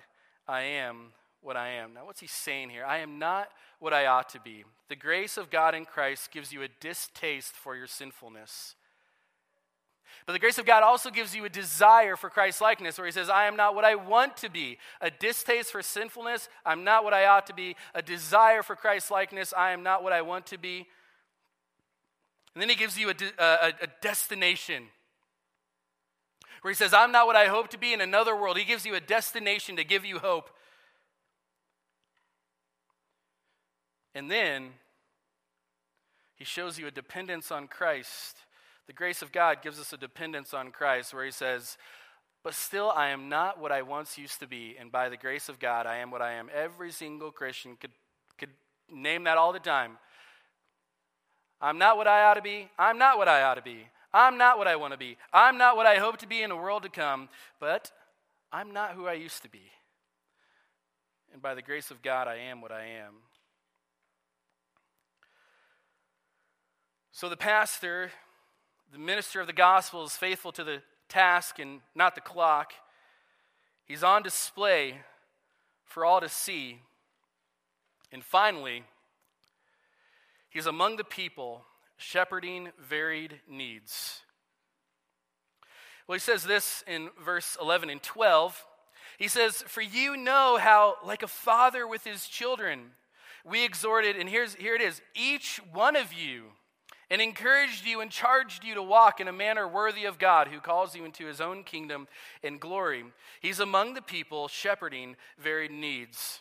I 0.48 0.62
am 0.62 1.14
what 1.42 1.58
I 1.58 1.70
am. 1.70 1.94
Now, 1.94 2.06
what's 2.06 2.22
he 2.22 2.28
saying 2.28 2.70
here? 2.70 2.86
I 2.86 3.00
am 3.00 3.18
not 3.18 3.50
what 3.80 3.94
I 3.94 4.06
ought 4.06 4.30
to 4.30 4.40
be. 4.40 4.64
The 4.90 4.96
grace 4.96 5.38
of 5.38 5.50
God 5.50 5.74
in 5.74 5.86
Christ 5.86 6.32
gives 6.32 6.52
you 6.52 6.62
a 6.62 6.68
distaste 6.80 7.54
for 7.54 7.76
your 7.76 7.88
sinfulness. 7.88 8.76
But 10.26 10.34
the 10.34 10.40
grace 10.40 10.58
of 10.58 10.66
God 10.66 10.84
also 10.84 11.10
gives 11.10 11.36
you 11.36 11.46
a 11.46 11.50
desire 11.50 12.16
for 12.16 12.30
Christ 12.30 12.62
likeness, 12.62 12.98
where 12.98 13.06
he 13.08 13.12
says, 13.12 13.30
I 13.30 13.46
am 13.46 13.56
not 13.56 13.76
what 13.76 13.86
I 13.86 13.96
want 13.96 14.38
to 14.38 14.50
be. 14.50 14.78
A 15.02 15.10
distaste 15.10 15.72
for 15.72 15.82
sinfulness, 15.82 16.50
I'm 16.66 16.84
not 16.84 17.04
what 17.04 17.14
I 17.14 17.26
ought 17.26 17.48
to 17.48 17.54
be. 17.54 17.76
A 17.94 18.02
desire 18.02 18.64
for 18.64 18.76
Christ 18.76 19.12
likeness, 19.12 19.54
I 19.56 19.72
am 19.72 19.84
not 19.84 20.04
what 20.04 20.14
I 20.14 20.22
want 20.22 20.46
to 20.48 20.58
be. 20.58 20.88
And 22.54 22.62
then 22.62 22.70
he 22.70 22.76
gives 22.76 22.98
you 22.98 23.10
a, 23.10 23.16
a, 23.40 23.74
a 23.82 23.88
destination, 24.02 24.84
where 26.62 26.72
he 26.72 26.76
says, 26.76 26.94
I'm 26.94 27.12
not 27.12 27.26
what 27.26 27.36
I 27.36 27.48
hope 27.48 27.70
to 27.70 27.80
be 27.80 27.94
in 27.94 28.02
another 28.02 28.36
world. 28.36 28.58
He 28.58 28.66
gives 28.66 28.86
you 28.86 28.94
a 28.94 29.00
destination 29.00 29.78
to 29.78 29.84
give 29.84 30.06
you 30.06 30.20
hope. 30.20 30.50
And 34.14 34.30
then 34.30 34.72
he 36.36 36.44
shows 36.44 36.78
you 36.78 36.88
a 36.88 36.92
dependence 36.92 37.52
on 37.52 37.68
Christ. 37.68 38.38
The 38.88 38.94
grace 38.94 39.22
of 39.22 39.32
God 39.32 39.62
gives 39.62 39.80
us 39.80 39.94
a 39.94 39.98
dependence 39.98 40.54
on 40.54 40.72
Christ 40.72 41.14
where 41.14 41.26
he 41.26 41.32
says, 41.32 41.78
But 42.44 42.54
still, 42.54 42.92
I 42.92 43.10
am 43.10 43.30
not 43.30 43.60
what 43.60 43.72
I 43.72 43.82
once 43.82 44.18
used 44.18 44.40
to 44.40 44.48
be. 44.48 44.76
And 44.80 44.92
by 44.92 45.10
the 45.10 45.18
grace 45.18 45.50
of 45.50 45.60
God, 45.60 45.86
I 45.86 45.98
am 45.98 46.12
what 46.12 46.22
I 46.22 46.34
am. 46.34 46.50
Every 46.54 46.92
single 46.92 47.32
Christian 47.32 47.78
could, 47.80 47.92
could 48.38 48.50
name 48.92 49.24
that 49.26 49.38
all 49.38 49.54
the 49.54 49.60
time. 49.60 49.98
I'm 51.62 51.78
not 51.78 51.96
what 51.96 52.08
I 52.08 52.24
ought 52.24 52.34
to 52.34 52.42
be. 52.42 52.70
I'm 52.78 52.98
not 52.98 53.18
what 53.18 53.28
I 53.28 53.44
ought 53.44 53.56
to 53.56 53.62
be. 53.62 53.88
I'm 54.14 54.38
not 54.38 54.58
what 54.58 54.68
I 54.68 54.76
want 54.76 54.94
to 54.94 54.98
be. 54.98 55.18
I'm 55.32 55.58
not 55.58 55.78
what 55.78 55.86
I 55.86 55.98
hope 55.98 56.18
to 56.18 56.28
be 56.28 56.42
in 56.42 56.52
a 56.52 56.56
world 56.56 56.84
to 56.84 56.90
come. 56.90 57.30
But 57.60 57.92
I'm 58.52 58.74
not 58.74 58.96
who 58.96 59.08
I 59.08 59.14
used 59.14 59.44
to 59.44 59.50
be. 59.50 59.72
And 61.32 61.42
by 61.42 61.54
the 61.54 61.62
grace 61.62 61.92
of 61.92 62.02
God, 62.02 62.28
I 62.28 62.36
am 62.36 62.62
what 62.62 62.72
I 62.72 62.86
am. 62.86 63.14
So 67.12 67.30
the 67.30 67.38
pastor, 67.38 68.12
the 68.92 69.00
minister 69.00 69.40
of 69.40 69.48
the 69.48 69.54
gospel, 69.54 70.04
is 70.04 70.18
faithful 70.18 70.52
to 70.52 70.64
the 70.64 70.82
task 71.08 71.60
and 71.60 71.80
not 71.96 72.16
the 72.16 72.22
clock. 72.22 72.74
He's 73.86 74.04
on 74.04 74.24
display 74.24 75.02
for 75.86 76.06
all 76.06 76.20
to 76.22 76.30
see. 76.30 76.80
And 78.12 78.24
finally, 78.24 78.84
he's 80.50 80.66
among 80.66 80.98
the 80.98 81.04
people 81.04 81.64
shepherding 81.98 82.70
varied 82.80 83.40
needs. 83.50 84.22
Well, 86.08 86.16
he 86.16 86.20
says 86.20 86.44
this 86.44 86.84
in 86.88 87.10
verse 87.24 87.58
11 87.62 87.90
and 87.90 88.04
12. 88.04 88.66
He 89.18 89.28
says, 89.30 89.64
For 89.68 89.82
you 89.82 90.18
know 90.18 90.58
how, 90.60 90.96
like 91.06 91.24
a 91.24 91.28
father 91.28 91.88
with 91.88 92.04
his 92.04 92.28
children, 92.28 92.92
we 93.46 93.64
exhorted, 93.64 94.18
and 94.18 94.28
here's, 94.28 94.56
here 94.56 94.76
it 94.76 94.82
is, 94.82 95.02
each 95.16 95.62
one 95.72 95.96
of 95.96 96.12
you 96.12 96.48
and 97.12 97.22
encouraged 97.22 97.86
you 97.86 98.00
and 98.00 98.10
charged 98.10 98.64
you 98.64 98.74
to 98.74 98.82
walk 98.82 99.20
in 99.20 99.28
a 99.28 99.34
manner 99.34 99.68
worthy 99.68 100.06
of 100.06 100.18
God 100.18 100.48
who 100.48 100.62
calls 100.62 100.96
you 100.96 101.04
into 101.04 101.26
his 101.26 101.42
own 101.42 101.64
kingdom 101.64 102.08
and 102.42 102.58
glory. 102.58 103.04
He's 103.42 103.60
among 103.60 103.94
the 103.94 104.02
people 104.02 104.48
shepherding 104.48 105.18
varied 105.38 105.72
needs. 105.72 106.40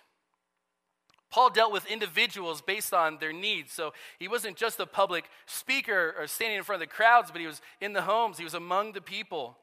Paul 1.28 1.50
dealt 1.50 1.72
with 1.72 1.86
individuals 1.86 2.62
based 2.62 2.94
on 2.94 3.18
their 3.18 3.32
needs. 3.32 3.72
So 3.72 3.92
he 4.20 4.28
wasn't 4.28 4.56
just 4.56 4.78
a 4.78 4.86
public 4.86 5.24
speaker 5.44 6.14
or 6.16 6.28
standing 6.28 6.58
in 6.58 6.64
front 6.64 6.80
of 6.80 6.88
the 6.88 6.94
crowds, 6.94 7.32
but 7.32 7.40
he 7.40 7.48
was 7.48 7.60
in 7.80 7.92
the 7.92 8.02
homes, 8.02 8.38
he 8.38 8.44
was 8.44 8.54
among 8.54 8.92
the 8.92 9.00
people. 9.00 9.56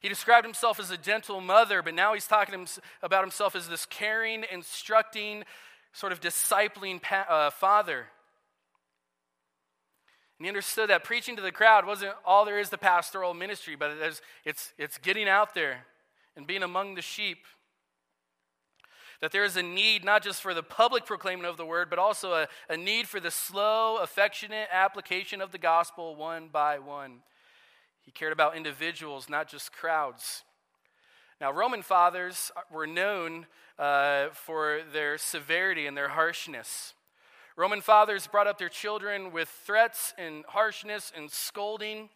He 0.00 0.08
described 0.08 0.44
himself 0.44 0.80
as 0.80 0.90
a 0.90 0.96
gentle 0.96 1.40
mother, 1.40 1.80
but 1.80 1.94
now 1.94 2.12
he's 2.12 2.26
talking 2.26 2.66
about 3.04 3.22
himself 3.22 3.54
as 3.54 3.68
this 3.68 3.86
caring, 3.86 4.44
instructing, 4.50 5.44
sort 5.92 6.10
of 6.10 6.20
discipling 6.20 7.00
uh, 7.28 7.50
father. 7.50 8.06
And 10.42 10.46
he 10.46 10.50
understood 10.50 10.90
that 10.90 11.04
preaching 11.04 11.36
to 11.36 11.42
the 11.42 11.52
crowd 11.52 11.86
wasn't 11.86 12.14
all 12.24 12.44
there 12.44 12.58
is 12.58 12.68
to 12.70 12.76
pastoral 12.76 13.32
ministry, 13.32 13.76
but 13.76 13.92
it's, 14.00 14.20
it's, 14.44 14.72
it's 14.76 14.98
getting 14.98 15.28
out 15.28 15.54
there 15.54 15.86
and 16.34 16.48
being 16.48 16.64
among 16.64 16.96
the 16.96 17.00
sheep. 17.00 17.46
That 19.20 19.30
there 19.30 19.44
is 19.44 19.56
a 19.56 19.62
need 19.62 20.04
not 20.04 20.24
just 20.24 20.42
for 20.42 20.52
the 20.52 20.64
public 20.64 21.06
proclaiming 21.06 21.44
of 21.44 21.58
the 21.58 21.64
word, 21.64 21.88
but 21.88 22.00
also 22.00 22.32
a, 22.32 22.48
a 22.68 22.76
need 22.76 23.06
for 23.06 23.20
the 23.20 23.30
slow, 23.30 23.98
affectionate 23.98 24.66
application 24.72 25.40
of 25.40 25.52
the 25.52 25.58
gospel 25.58 26.16
one 26.16 26.48
by 26.48 26.80
one. 26.80 27.20
He 28.00 28.10
cared 28.10 28.32
about 28.32 28.56
individuals, 28.56 29.28
not 29.28 29.48
just 29.48 29.72
crowds. 29.72 30.42
Now, 31.40 31.52
Roman 31.52 31.82
fathers 31.82 32.50
were 32.68 32.88
known 32.88 33.46
uh, 33.78 34.30
for 34.32 34.80
their 34.92 35.18
severity 35.18 35.86
and 35.86 35.96
their 35.96 36.08
harshness. 36.08 36.94
Roman 37.56 37.80
fathers 37.80 38.26
brought 38.26 38.46
up 38.46 38.58
their 38.58 38.68
children 38.68 39.32
with 39.32 39.48
threats 39.48 40.14
and 40.16 40.44
harshness 40.48 41.12
and 41.14 41.30
scolding. 41.30 42.08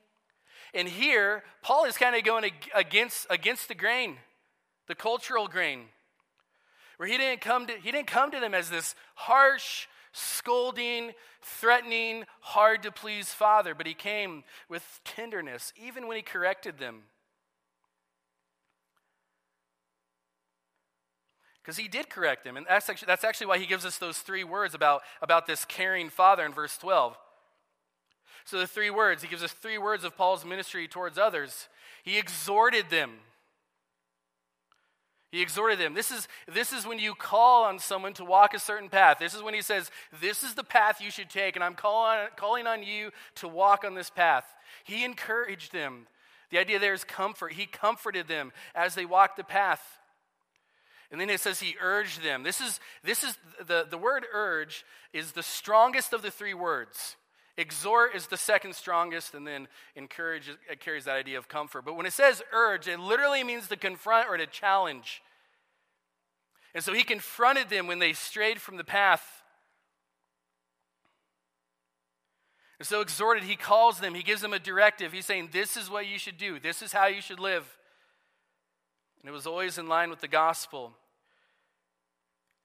And 0.74 0.88
here, 0.88 1.42
Paul 1.62 1.84
is 1.84 1.96
kind 1.96 2.16
of 2.16 2.24
going 2.24 2.50
against, 2.74 3.26
against 3.30 3.68
the 3.68 3.74
grain, 3.74 4.16
the 4.88 4.94
cultural 4.94 5.46
grain, 5.46 5.86
where 6.96 7.08
he 7.08 7.18
didn't, 7.18 7.40
come 7.40 7.66
to, 7.66 7.74
he 7.74 7.92
didn't 7.92 8.06
come 8.06 8.30
to 8.30 8.40
them 8.40 8.54
as 8.54 8.70
this 8.70 8.94
harsh, 9.14 9.86
scolding, 10.12 11.12
threatening, 11.42 12.24
hard 12.40 12.82
to 12.82 12.90
please 12.90 13.28
father, 13.28 13.74
but 13.74 13.86
he 13.86 13.94
came 13.94 14.44
with 14.68 15.00
tenderness, 15.04 15.72
even 15.76 16.06
when 16.08 16.16
he 16.16 16.22
corrected 16.22 16.78
them. 16.78 17.02
Because 21.66 21.78
he 21.78 21.88
did 21.88 22.08
correct 22.08 22.46
him. 22.46 22.56
And 22.56 22.64
that's 22.68 22.88
actually, 22.88 23.06
that's 23.06 23.24
actually 23.24 23.48
why 23.48 23.58
he 23.58 23.66
gives 23.66 23.84
us 23.84 23.98
those 23.98 24.18
three 24.18 24.44
words 24.44 24.72
about, 24.72 25.02
about 25.20 25.48
this 25.48 25.64
caring 25.64 26.10
father 26.10 26.46
in 26.46 26.52
verse 26.52 26.78
12. 26.78 27.18
So, 28.44 28.60
the 28.60 28.68
three 28.68 28.90
words, 28.90 29.20
he 29.22 29.28
gives 29.28 29.42
us 29.42 29.50
three 29.50 29.76
words 29.76 30.04
of 30.04 30.16
Paul's 30.16 30.44
ministry 30.44 30.86
towards 30.86 31.18
others. 31.18 31.66
He 32.04 32.18
exhorted 32.18 32.88
them. 32.88 33.14
He 35.32 35.42
exhorted 35.42 35.80
them. 35.80 35.94
This 35.94 36.12
is, 36.12 36.28
this 36.46 36.72
is 36.72 36.86
when 36.86 37.00
you 37.00 37.16
call 37.16 37.64
on 37.64 37.80
someone 37.80 38.12
to 38.12 38.24
walk 38.24 38.54
a 38.54 38.60
certain 38.60 38.88
path. 38.88 39.16
This 39.18 39.34
is 39.34 39.42
when 39.42 39.52
he 39.52 39.60
says, 39.60 39.90
This 40.20 40.44
is 40.44 40.54
the 40.54 40.62
path 40.62 41.00
you 41.00 41.10
should 41.10 41.30
take, 41.30 41.56
and 41.56 41.64
I'm 41.64 41.74
calling, 41.74 42.28
calling 42.36 42.68
on 42.68 42.84
you 42.84 43.10
to 43.36 43.48
walk 43.48 43.84
on 43.84 43.96
this 43.96 44.08
path. 44.08 44.44
He 44.84 45.04
encouraged 45.04 45.72
them. 45.72 46.06
The 46.50 46.58
idea 46.58 46.78
there 46.78 46.94
is 46.94 47.02
comfort. 47.02 47.54
He 47.54 47.66
comforted 47.66 48.28
them 48.28 48.52
as 48.72 48.94
they 48.94 49.04
walked 49.04 49.36
the 49.36 49.42
path. 49.42 49.95
And 51.10 51.20
then 51.20 51.30
it 51.30 51.40
says 51.40 51.60
he 51.60 51.76
urged 51.80 52.22
them. 52.22 52.42
This 52.42 52.60
is, 52.60 52.80
this 53.04 53.22
is 53.22 53.38
the, 53.64 53.86
the 53.88 53.98
word 53.98 54.24
urge 54.32 54.84
is 55.12 55.32
the 55.32 55.42
strongest 55.42 56.12
of 56.12 56.22
the 56.22 56.30
three 56.30 56.54
words. 56.54 57.16
Exhort 57.58 58.14
is 58.14 58.26
the 58.26 58.36
second 58.36 58.74
strongest, 58.74 59.34
and 59.34 59.46
then 59.46 59.66
encourage 59.94 60.50
it 60.70 60.80
carries 60.80 61.06
that 61.06 61.16
idea 61.16 61.38
of 61.38 61.48
comfort. 61.48 61.86
But 61.86 61.96
when 61.96 62.04
it 62.04 62.12
says 62.12 62.42
urge, 62.52 62.86
it 62.86 63.00
literally 63.00 63.44
means 63.44 63.68
to 63.68 63.76
confront 63.76 64.28
or 64.28 64.36
to 64.36 64.46
challenge. 64.46 65.22
And 66.74 66.84
so 66.84 66.92
he 66.92 67.02
confronted 67.02 67.70
them 67.70 67.86
when 67.86 67.98
they 67.98 68.12
strayed 68.12 68.60
from 68.60 68.76
the 68.76 68.84
path. 68.84 69.24
And 72.78 72.86
so 72.86 73.00
exhorted, 73.00 73.44
he 73.44 73.56
calls 73.56 74.00
them, 74.00 74.14
he 74.14 74.22
gives 74.22 74.42
them 74.42 74.52
a 74.52 74.58
directive. 74.58 75.12
He's 75.12 75.24
saying, 75.24 75.48
This 75.52 75.78
is 75.78 75.88
what 75.88 76.06
you 76.06 76.18
should 76.18 76.36
do, 76.36 76.60
this 76.60 76.82
is 76.82 76.92
how 76.92 77.06
you 77.06 77.22
should 77.22 77.40
live. 77.40 77.78
And 79.26 79.32
it 79.32 79.34
was 79.34 79.48
always 79.48 79.76
in 79.76 79.88
line 79.88 80.08
with 80.08 80.20
the 80.20 80.28
gospel. 80.28 80.92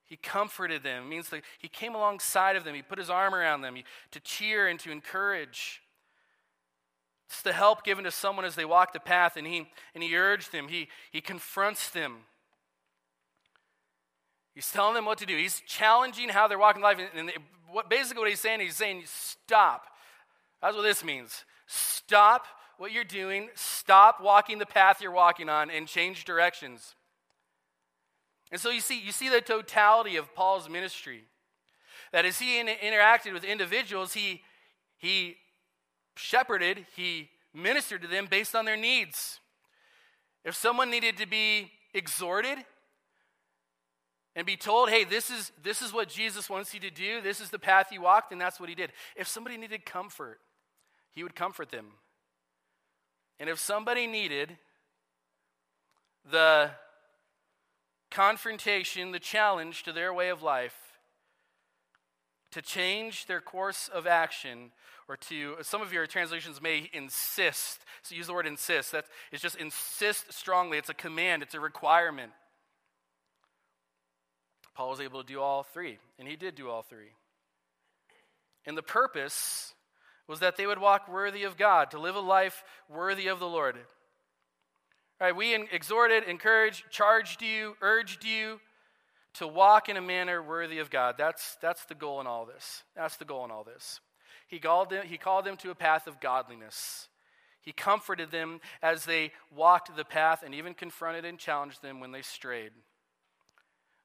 He 0.04 0.14
comforted 0.14 0.84
them. 0.84 1.06
It 1.06 1.08
means 1.08 1.28
that 1.30 1.42
he 1.58 1.66
came 1.66 1.96
alongside 1.96 2.54
of 2.54 2.62
them. 2.62 2.76
He 2.76 2.82
put 2.82 3.00
his 3.00 3.10
arm 3.10 3.34
around 3.34 3.62
them 3.62 3.76
to 4.12 4.20
cheer 4.20 4.68
and 4.68 4.78
to 4.78 4.92
encourage. 4.92 5.82
It's 7.28 7.42
the 7.42 7.52
help 7.52 7.82
given 7.82 8.04
to 8.04 8.12
someone 8.12 8.44
as 8.44 8.54
they 8.54 8.64
walk 8.64 8.92
the 8.92 9.00
path, 9.00 9.36
and 9.36 9.44
he, 9.44 9.66
and 9.92 10.04
he 10.04 10.16
urged 10.16 10.52
them. 10.52 10.68
He, 10.68 10.86
he 11.10 11.20
confronts 11.20 11.90
them. 11.90 12.18
He's 14.54 14.70
telling 14.70 14.94
them 14.94 15.04
what 15.04 15.18
to 15.18 15.26
do. 15.26 15.36
He's 15.36 15.62
challenging 15.66 16.28
how 16.28 16.46
they're 16.46 16.60
walking 16.60 16.80
life. 16.80 17.00
And, 17.16 17.32
what, 17.72 17.90
basically, 17.90 18.20
what 18.20 18.30
he's 18.30 18.38
saying, 18.38 18.60
he's 18.60 18.76
saying, 18.76 19.02
stop. 19.06 19.86
That's 20.60 20.76
what 20.76 20.82
this 20.82 21.02
means. 21.02 21.44
Stop 21.66 22.46
what 22.78 22.92
you're 22.92 23.04
doing, 23.04 23.50
stop 23.54 24.20
walking 24.20 24.58
the 24.58 24.66
path 24.66 25.00
you're 25.00 25.12
walking 25.12 25.48
on, 25.48 25.70
and 25.70 25.86
change 25.86 26.24
directions. 26.24 26.94
And 28.50 28.60
so 28.60 28.70
you 28.70 28.80
see, 28.80 29.00
you 29.00 29.12
see 29.12 29.28
the 29.28 29.40
totality 29.40 30.16
of 30.16 30.34
Paul's 30.34 30.68
ministry. 30.68 31.24
That 32.12 32.26
as 32.26 32.38
he 32.38 32.60
in- 32.60 32.66
interacted 32.66 33.32
with 33.32 33.44
individuals, 33.44 34.12
he, 34.12 34.42
he 34.98 35.36
shepherded, 36.16 36.86
he 36.94 37.30
ministered 37.54 38.02
to 38.02 38.08
them 38.08 38.26
based 38.30 38.54
on 38.54 38.64
their 38.64 38.76
needs. 38.76 39.40
If 40.44 40.54
someone 40.54 40.90
needed 40.90 41.16
to 41.18 41.26
be 41.26 41.70
exhorted 41.94 42.58
and 44.34 44.46
be 44.46 44.56
told, 44.56 44.90
hey, 44.90 45.04
this 45.04 45.30
is, 45.30 45.52
this 45.62 45.80
is 45.82 45.92
what 45.92 46.08
Jesus 46.08 46.50
wants 46.50 46.74
you 46.74 46.80
to 46.80 46.90
do, 46.90 47.20
this 47.20 47.40
is 47.40 47.50
the 47.50 47.58
path 47.58 47.92
you 47.92 48.02
walked, 48.02 48.32
and 48.32 48.40
that's 48.40 48.58
what 48.58 48.68
he 48.68 48.74
did. 48.74 48.92
If 49.16 49.28
somebody 49.28 49.56
needed 49.56 49.86
comfort, 49.86 50.40
he 51.12 51.22
would 51.22 51.34
comfort 51.34 51.70
them. 51.70 51.86
And 53.42 53.50
if 53.50 53.58
somebody 53.58 54.06
needed 54.06 54.56
the 56.30 56.70
confrontation, 58.08 59.10
the 59.10 59.18
challenge 59.18 59.82
to 59.82 59.92
their 59.92 60.14
way 60.14 60.28
of 60.28 60.44
life, 60.44 60.76
to 62.52 62.62
change 62.62 63.26
their 63.26 63.40
course 63.40 63.90
of 63.92 64.06
action, 64.06 64.70
or 65.08 65.16
to, 65.16 65.56
some 65.62 65.82
of 65.82 65.92
your 65.92 66.06
translations 66.06 66.62
may 66.62 66.88
insist. 66.92 67.80
So 68.02 68.14
use 68.14 68.28
the 68.28 68.32
word 68.32 68.46
insist. 68.46 68.92
That 68.92 69.06
is 69.32 69.40
just 69.40 69.56
insist 69.56 70.32
strongly. 70.32 70.78
It's 70.78 70.88
a 70.88 70.94
command, 70.94 71.42
it's 71.42 71.54
a 71.54 71.60
requirement. 71.60 72.30
Paul 74.76 74.90
was 74.90 75.00
able 75.00 75.20
to 75.20 75.26
do 75.26 75.40
all 75.40 75.64
three, 75.64 75.98
and 76.16 76.28
he 76.28 76.36
did 76.36 76.54
do 76.54 76.70
all 76.70 76.82
three. 76.82 77.10
And 78.64 78.78
the 78.78 78.82
purpose 78.82 79.74
was 80.28 80.40
that 80.40 80.56
they 80.56 80.66
would 80.66 80.78
walk 80.78 81.08
worthy 81.08 81.42
of 81.44 81.56
God, 81.56 81.90
to 81.90 81.98
live 81.98 82.16
a 82.16 82.20
life 82.20 82.64
worthy 82.88 83.26
of 83.26 83.38
the 83.38 83.48
Lord. 83.48 83.76
All 85.20 85.26
right, 85.26 85.36
we 85.36 85.54
exhorted, 85.54 86.24
encouraged, 86.24 86.84
charged 86.90 87.42
you, 87.42 87.76
urged 87.80 88.24
you 88.24 88.60
to 89.34 89.46
walk 89.46 89.88
in 89.88 89.96
a 89.96 90.02
manner 90.02 90.42
worthy 90.42 90.78
of 90.78 90.90
God. 90.90 91.14
That's, 91.16 91.56
that's 91.60 91.84
the 91.84 91.94
goal 91.94 92.20
in 92.20 92.26
all 92.26 92.44
this. 92.44 92.82
That's 92.96 93.16
the 93.16 93.24
goal 93.24 93.44
in 93.44 93.50
all 93.50 93.64
this. 93.64 94.00
He 94.48 94.58
called, 94.58 94.90
them, 94.90 95.06
he 95.06 95.16
called 95.16 95.44
them 95.44 95.56
to 95.58 95.70
a 95.70 95.74
path 95.74 96.06
of 96.06 96.20
godliness. 96.20 97.08
He 97.62 97.72
comforted 97.72 98.30
them 98.30 98.60
as 98.82 99.04
they 99.04 99.32
walked 99.54 99.94
the 99.96 100.04
path 100.04 100.42
and 100.44 100.54
even 100.54 100.74
confronted 100.74 101.24
and 101.24 101.38
challenged 101.38 101.82
them 101.82 102.00
when 102.00 102.10
they 102.10 102.22
strayed. 102.22 102.72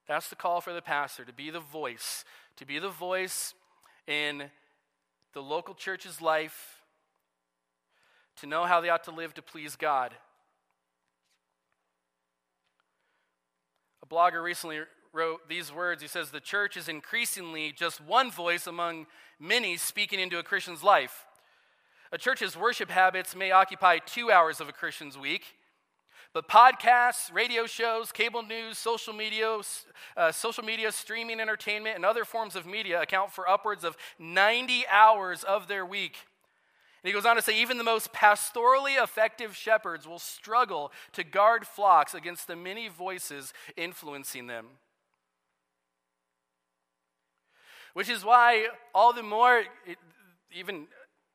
That's 0.08 0.30
the 0.30 0.36
call 0.36 0.62
for 0.62 0.72
the 0.74 0.82
pastor 0.82 1.26
to 1.26 1.34
be 1.34 1.50
the 1.50 1.60
voice, 1.60 2.24
to 2.58 2.66
be 2.66 2.80
the 2.80 2.90
voice 2.90 3.54
in 4.06 4.52
the 5.38 5.44
local 5.44 5.76
church's 5.76 6.20
life, 6.20 6.82
to 8.38 8.48
know 8.48 8.66
how 8.66 8.82
they 8.82 8.90
ought 8.90 9.04
to 9.04 9.12
live 9.12 9.36
to 9.36 9.42
please 9.44 9.76
God. 9.76 10.16
A 14.02 14.08
blogger 14.08 14.42
recently 14.42 14.80
wrote 15.14 15.48
these 15.48 15.72
words. 15.72 16.02
He 16.02 16.08
says, 16.08 16.32
The 16.32 16.40
church 16.40 16.76
is 16.76 16.90
increasingly 16.90 17.72
just 17.72 18.02
one 18.02 18.32
voice 18.32 18.66
among 18.66 19.06
many 19.40 19.78
speaking 19.78 20.20
into 20.20 20.40
a 20.40 20.44
Christian's 20.44 20.82
life. 20.82 21.28
A 22.12 22.18
church's 22.18 22.58
worship 22.58 22.90
habits 22.90 23.36
may 23.36 23.52
occupy 23.52 24.00
two 24.00 24.32
hours 24.32 24.60
of 24.60 24.68
a 24.68 24.74
Christian's 24.74 25.20
week, 25.20 25.57
but 26.38 26.48
podcasts, 26.48 27.34
radio 27.34 27.66
shows, 27.66 28.12
cable 28.12 28.44
news, 28.44 28.78
social 28.78 29.12
media, 29.12 29.60
uh, 30.16 30.32
social 30.32 30.64
media, 30.64 30.92
streaming 30.92 31.40
entertainment, 31.40 31.96
and 31.96 32.06
other 32.06 32.24
forms 32.24 32.56
of 32.56 32.64
media 32.64 33.02
account 33.02 33.32
for 33.32 33.50
upwards 33.50 33.84
of 33.84 33.98
90 34.20 34.86
hours 34.88 35.44
of 35.44 35.68
their 35.68 35.84
week. 35.84 36.16
And 37.02 37.10
he 37.10 37.12
goes 37.12 37.26
on 37.26 37.38
to 37.38 37.42
say, 37.42 37.60
even 37.60 37.80
the 37.80 37.84
most 37.84 38.14
pastorally 38.14 39.04
effective 39.04 39.56
shepherds 39.56 40.08
will 40.08 40.20
struggle 40.20 40.92
to 41.14 41.24
guard 41.24 41.66
flocks 41.66 42.14
against 42.14 42.46
the 42.46 42.56
many 42.56 42.88
voices 42.88 43.52
influencing 43.76 44.46
them. 44.46 44.68
Which 47.96 48.10
is 48.10 48.24
why 48.24 48.68
all 48.94 49.12
the 49.12 49.24
more, 49.24 49.64
even 50.52 50.86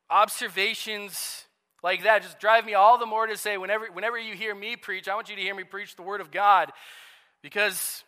observations 0.09 1.43
like 1.83 2.03
that 2.03 2.23
just 2.23 2.39
drive 2.39 2.65
me 2.65 2.73
all 2.73 2.97
the 2.97 3.05
more 3.05 3.27
to 3.27 3.37
say, 3.37 3.57
whenever, 3.57 3.85
whenever 3.87 4.17
you 4.17 4.33
hear 4.33 4.55
me 4.55 4.75
preach, 4.77 5.07
I 5.07 5.15
want 5.15 5.29
you 5.29 5.35
to 5.35 5.41
hear 5.41 5.53
me 5.53 5.63
preach 5.63 5.95
the 5.95 6.01
Word 6.01 6.21
of 6.21 6.31
God 6.31 6.71
because 7.41 8.03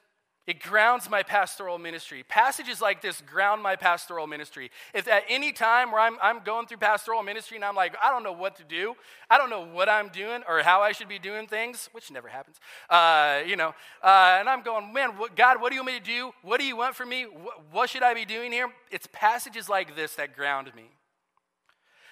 it 0.47 0.61
grounds 0.61 1.09
my 1.09 1.23
pastoral 1.23 1.79
ministry. 1.79 2.23
Passages 2.23 2.79
like 2.79 3.01
this 3.01 3.19
ground 3.21 3.63
my 3.63 3.75
pastoral 3.75 4.27
ministry. 4.27 4.69
If 4.93 5.07
at 5.07 5.23
any 5.27 5.51
time 5.51 5.91
where 5.91 5.99
I'm, 5.99 6.17
I'm 6.21 6.43
going 6.43 6.67
through 6.67 6.77
pastoral 6.77 7.23
ministry 7.23 7.57
and 7.57 7.65
I'm 7.65 7.75
like, 7.75 7.95
I 8.01 8.11
don't 8.11 8.23
know 8.23 8.31
what 8.31 8.55
to 8.57 8.63
do, 8.63 8.93
I 9.29 9.39
don't 9.39 9.49
know 9.49 9.65
what 9.65 9.89
I'm 9.89 10.09
doing 10.09 10.43
or 10.47 10.61
how 10.61 10.81
I 10.81 10.91
should 10.91 11.09
be 11.09 11.17
doing 11.17 11.47
things, 11.47 11.89
which 11.93 12.11
never 12.11 12.27
happens, 12.27 12.59
uh, 12.91 13.41
you 13.45 13.55
know, 13.55 13.73
uh, 14.03 14.37
and 14.39 14.47
I'm 14.47 14.61
going, 14.61 14.93
man, 14.93 15.17
what, 15.17 15.35
God, 15.35 15.59
what 15.59 15.69
do 15.69 15.75
you 15.75 15.81
want 15.81 15.93
me 15.93 15.99
to 15.99 16.05
do? 16.05 16.31
What 16.43 16.59
do 16.59 16.65
you 16.65 16.77
want 16.77 16.95
from 16.95 17.09
me? 17.09 17.23
What, 17.23 17.63
what 17.71 17.89
should 17.89 18.03
I 18.03 18.13
be 18.13 18.25
doing 18.25 18.51
here? 18.51 18.69
It's 18.91 19.07
passages 19.11 19.67
like 19.67 19.95
this 19.95 20.15
that 20.15 20.35
ground 20.35 20.71
me. 20.75 20.91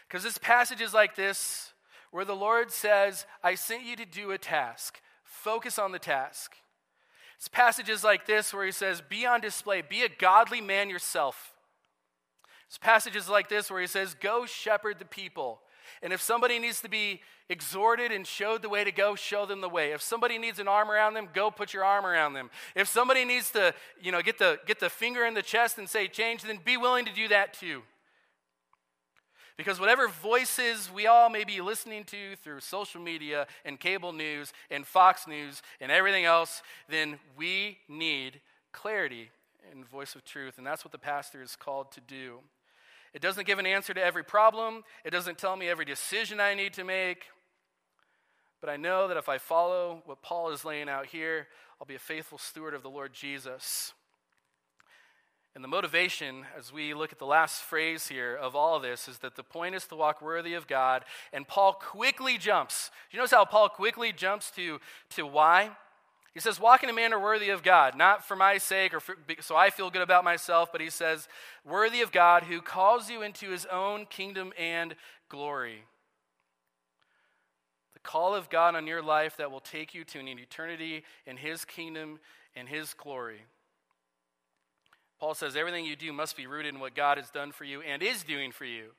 Because 0.08 0.26
it's 0.26 0.38
passages 0.38 0.94
like 0.94 1.16
this 1.16 1.74
where 2.12 2.26
the 2.26 2.36
Lord 2.36 2.72
says, 2.72 3.26
I 3.44 3.56
sent 3.56 3.84
you 3.84 3.96
to 3.96 4.06
do 4.06 4.32
a 4.32 4.38
task. 4.38 5.02
Focus 5.24 5.80
on 5.80 5.92
the 5.92 6.00
task. 6.00 6.54
It's 7.38 7.48
passages 7.48 8.04
like 8.04 8.26
this 8.28 8.54
where 8.54 8.66
he 8.66 8.72
says, 8.72 9.02
Be 9.02 9.26
on 9.26 9.42
display, 9.42 9.82
be 9.82 10.04
a 10.04 10.10
godly 10.10 10.62
man 10.62 10.90
yourself. 10.90 11.54
It's 12.68 12.78
passages 12.78 13.28
like 13.28 13.50
this 13.50 13.70
where 13.70 13.82
he 13.82 13.88
says, 13.88 14.14
Go 14.14 14.46
shepherd 14.46 15.00
the 15.00 15.06
people. 15.06 15.60
And 16.02 16.14
if 16.14 16.22
somebody 16.22 16.60
needs 16.60 16.82
to 16.82 16.90
be 16.90 17.22
exhorted 17.50 18.12
and 18.12 18.26
showed 18.26 18.62
the 18.62 18.70
way 18.70 18.84
to 18.84 18.92
go, 18.92 19.16
show 19.16 19.46
them 19.46 19.62
the 19.62 19.70
way. 19.70 19.92
If 19.92 20.02
somebody 20.02 20.38
needs 20.38 20.60
an 20.60 20.68
arm 20.68 20.90
around 20.90 21.14
them, 21.14 21.30
go 21.34 21.52
put 21.52 21.74
your 21.74 21.84
arm 21.84 22.06
around 22.06 22.34
them. 22.34 22.50
If 22.76 22.88
somebody 22.88 23.26
needs 23.26 23.52
to, 23.52 23.74
you 24.02 24.12
know, 24.12 24.22
get 24.22 24.38
the, 24.38 24.60
get 24.66 24.80
the 24.80 24.90
finger 24.90 25.26
in 25.26 25.34
the 25.34 25.42
chest 25.42 25.78
and 25.78 25.90
say 25.90 26.08
change, 26.08 26.44
then 26.44 26.60
be 26.64 26.78
willing 26.78 27.06
to 27.06 27.14
do 27.14 27.28
that 27.30 27.54
too. 27.54 27.84
Because 29.58 29.80
whatever 29.80 30.08
voices 30.08 30.90
we 30.94 31.06
all 31.06 31.30
may 31.30 31.44
be 31.44 31.62
listening 31.62 32.04
to 32.06 32.36
through 32.38 32.60
social 32.60 33.00
media 33.00 33.46
and 33.64 33.80
cable 33.80 34.12
news 34.12 34.52
and 34.72 34.86
Fox 34.86 35.28
News 35.28 35.62
and 35.80 35.92
everything 35.92 36.26
else, 36.26 36.64
then 36.90 37.20
we 37.38 37.78
need 37.88 38.42
clarity 38.72 39.30
and 39.72 39.88
voice 39.88 40.16
of 40.16 40.26
truth. 40.26 40.58
And 40.58 40.66
that's 40.66 40.84
what 40.84 40.92
the 40.92 40.98
pastor 40.98 41.42
is 41.42 41.56
called 41.56 41.92
to 41.92 42.02
do. 42.02 42.40
It 43.14 43.22
doesn't 43.22 43.46
give 43.46 43.60
an 43.60 43.68
answer 43.68 43.94
to 43.94 44.04
every 44.04 44.24
problem, 44.24 44.84
it 45.06 45.12
doesn't 45.12 45.38
tell 45.38 45.56
me 45.56 45.70
every 45.70 45.86
decision 45.86 46.40
I 46.40 46.56
need 46.56 46.74
to 46.74 46.84
make. 46.84 47.26
But 48.60 48.70
I 48.70 48.78
know 48.78 49.08
that 49.08 49.18
if 49.18 49.30
I 49.30 49.38
follow 49.38 50.02
what 50.06 50.22
Paul 50.22 50.50
is 50.50 50.66
laying 50.66 50.90
out 50.90 51.06
here, 51.06 51.48
I'll 51.80 51.86
be 51.86 51.96
a 51.96 52.00
faithful 52.00 52.38
steward 52.38 52.74
of 52.74 52.82
the 52.82 52.90
Lord 52.90 53.14
Jesus. 53.14 53.94
And 55.56 55.64
the 55.64 55.68
motivation, 55.68 56.46
as 56.58 56.74
we 56.74 56.96
look 56.96 57.12
at 57.12 57.20
the 57.20 57.28
last 57.28 57.62
phrase 57.62 58.08
here 58.08 58.36
of 58.36 58.56
all 58.56 58.76
of 58.76 58.82
this, 58.82 59.08
is 59.08 59.20
that 59.20 59.36
the 59.36 59.44
point 59.44 59.76
is 59.76 59.86
to 59.88 59.96
walk 59.96 60.20
worthy 60.20 60.56
of 60.56 60.66
God. 60.66 61.06
And 61.32 61.48
Paul 61.48 61.74
quickly 61.74 62.40
jumps. 62.40 62.90
You 63.12 63.18
notice 63.18 63.32
how 63.32 63.46
Paul 63.46 63.70
quickly 63.70 64.12
jumps 64.12 64.50
to, 64.52 64.80
to 65.12 65.28
why? 65.28 65.70
He 66.34 66.40
says, 66.40 66.60
Walk 66.60 66.82
in 66.82 66.90
a 66.90 66.94
manner 66.94 67.20
worthy 67.20 67.50
of 67.50 67.62
God, 67.62 67.96
not 67.96 68.28
for 68.28 68.36
my 68.36 68.58
sake 68.58 68.96
or 68.96 69.00
for, 69.00 69.16
so 69.42 69.56
I 69.56 69.70
feel 69.70 69.92
good 69.92 70.02
about 70.02 70.24
myself, 70.24 70.72
but 70.72 70.82
he 70.82 70.90
says, 70.90 71.28
Worthy 71.64 72.02
of 72.02 72.12
God 72.12 72.44
who 72.44 72.60
calls 72.60 73.10
you 73.10 73.22
into 73.22 73.52
his 73.52 73.68
own 73.68 74.08
kingdom 74.08 74.54
and 74.58 74.96
glory. 75.30 75.84
The 77.94 78.00
call 78.00 78.34
of 78.34 78.50
God 78.50 78.74
on 78.74 78.88
your 78.88 79.04
life 79.04 79.38
that 79.38 79.52
will 79.52 79.60
take 79.60 79.94
you 79.94 80.04
to 80.06 80.20
an 80.20 80.28
eternity 80.28 81.04
in 81.28 81.38
his 81.38 81.64
kingdom 81.64 82.20
and 82.56 82.68
his 82.68 82.96
glory. 82.96 83.44
Paul 85.24 85.36
says 85.36 85.56
everything 85.56 85.86
you 85.86 85.96
do 85.96 86.12
must 86.12 86.36
be 86.36 86.48
rooted 86.48 86.74
in 86.74 86.82
what 86.82 86.96
God 86.96 87.18
has 87.18 87.30
done 87.30 87.54
for 87.54 87.64
you 87.64 87.80
and 87.80 88.04
is 88.04 88.26
doing 88.26 88.52
for 88.52 88.66
you. 88.66 88.90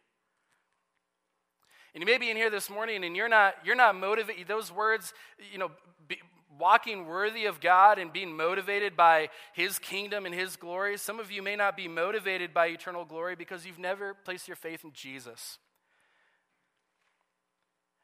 And 1.92 2.00
you 2.00 2.06
may 2.06 2.16
be 2.16 2.30
in 2.30 2.36
here 2.38 2.48
this 2.48 2.70
morning 2.70 3.04
and 3.04 3.14
you're 3.14 3.28
not, 3.28 3.56
you're 3.62 3.76
not 3.76 3.94
motivated, 3.94 4.48
those 4.48 4.72
words, 4.72 5.12
you 5.52 5.58
know, 5.58 5.70
be, 6.08 6.16
walking 6.58 7.06
worthy 7.06 7.44
of 7.44 7.60
God 7.60 7.98
and 7.98 8.10
being 8.10 8.34
motivated 8.34 8.96
by 8.96 9.28
His 9.52 9.78
kingdom 9.78 10.24
and 10.24 10.34
His 10.34 10.56
glory. 10.56 10.96
Some 10.96 11.20
of 11.20 11.30
you 11.30 11.42
may 11.42 11.56
not 11.56 11.76
be 11.76 11.88
motivated 11.88 12.54
by 12.54 12.68
eternal 12.68 13.04
glory 13.04 13.36
because 13.36 13.66
you've 13.66 13.78
never 13.78 14.14
placed 14.14 14.48
your 14.48 14.56
faith 14.56 14.82
in 14.82 14.92
Jesus. 14.94 15.58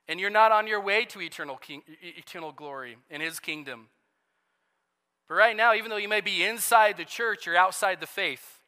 And 0.08 0.20
you're 0.20 0.28
not 0.28 0.52
on 0.52 0.66
your 0.66 0.82
way 0.82 1.06
to 1.06 1.22
eternal, 1.22 1.56
king, 1.56 1.80
eternal 2.02 2.52
glory 2.52 2.98
in 3.08 3.22
His 3.22 3.40
kingdom. 3.40 3.86
But 5.30 5.36
right 5.36 5.56
now, 5.56 5.74
even 5.74 5.90
though 5.90 5.96
you 5.96 6.08
may 6.08 6.20
be 6.20 6.42
inside 6.42 6.96
the 6.96 7.04
church, 7.04 7.46
you're 7.46 7.56
outside 7.56 8.00
the 8.00 8.06
faith. 8.08 8.58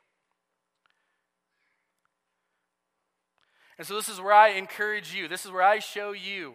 And 3.77 3.85
so, 3.85 3.97
this 3.97 4.09
is 4.09 4.21
where 4.21 4.33
I 4.33 4.51
encourage 4.51 5.13
you. 5.13 5.27
This 5.27 5.45
is 5.45 5.51
where 5.51 5.65
I 5.65 5.81
show 5.81 6.13
you 6.13 6.55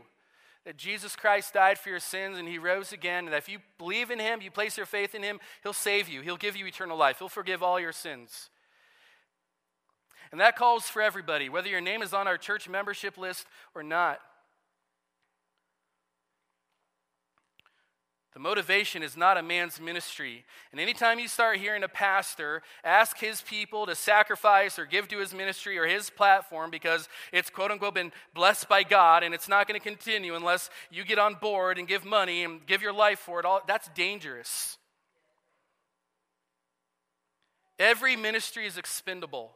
that 0.64 0.78
Jesus 0.78 1.18
Christ 1.18 1.54
died 1.54 1.78
for 1.78 1.90
your 1.90 2.00
sins 2.00 2.38
and 2.38 2.48
he 2.48 2.58
rose 2.58 2.94
again. 2.94 3.26
And 3.26 3.36
if 3.36 3.50
you 3.50 3.60
believe 3.78 4.10
in 4.10 4.20
him, 4.20 4.42
you 4.42 4.50
place 4.50 4.78
your 4.78 4.86
faith 4.86 5.14
in 5.14 5.24
him, 5.24 5.42
he'll 5.62 5.74
save 5.74 6.08
you. 6.08 6.22
He'll 6.22 6.38
give 6.38 6.56
you 6.56 6.66
eternal 6.66 6.98
life. 6.98 7.20
He'll 7.20 7.28
forgive 7.28 7.62
all 7.62 7.78
your 7.78 7.92
sins. 7.92 8.50
And 10.32 10.40
that 10.40 10.56
calls 10.56 10.86
for 10.86 11.02
everybody, 11.02 11.50
whether 11.50 11.68
your 11.68 11.82
name 11.82 12.02
is 12.02 12.14
on 12.14 12.30
our 12.30 12.38
church 12.38 12.70
membership 12.70 13.18
list 13.18 13.46
or 13.76 13.84
not. 13.84 14.22
The 18.38 18.44
motivation 18.44 19.02
is 19.02 19.18
not 19.18 19.40
a 19.40 19.42
man's 19.42 19.82
ministry. 19.82 20.46
And 20.72 20.80
anytime 20.80 21.18
you 21.18 21.28
start 21.28 21.58
hearing 21.58 21.82
a 21.82 21.88
pastor 21.88 22.62
ask 22.84 23.18
his 23.18 23.42
people 23.42 23.88
to 23.88 23.96
sacrifice 23.96 24.78
or 24.78 24.86
give 24.86 25.08
to 25.08 25.18
his 25.18 25.34
ministry 25.34 25.76
or 25.80 25.88
his 25.88 26.12
platform 26.12 26.70
because 26.70 27.10
it's 27.34 27.50
quote 27.50 27.72
unquote 27.72 27.96
been 27.96 28.12
blessed 28.36 28.70
by 28.70 28.84
God 28.84 29.24
and 29.24 29.34
it's 29.34 29.50
not 29.50 29.68
going 29.68 29.80
to 29.80 29.84
continue 29.84 30.36
unless 30.36 30.70
you 30.92 31.04
get 31.04 31.18
on 31.18 31.34
board 31.34 31.80
and 31.80 31.88
give 31.88 32.06
money 32.06 32.44
and 32.44 32.64
give 32.68 32.84
your 32.84 32.94
life 32.94 33.18
for 33.18 33.40
it, 33.40 33.46
all, 33.48 33.62
that's 33.68 33.90
dangerous. 33.96 34.78
Every 37.80 38.16
ministry 38.16 38.68
is 38.68 38.78
expendable. 38.78 39.54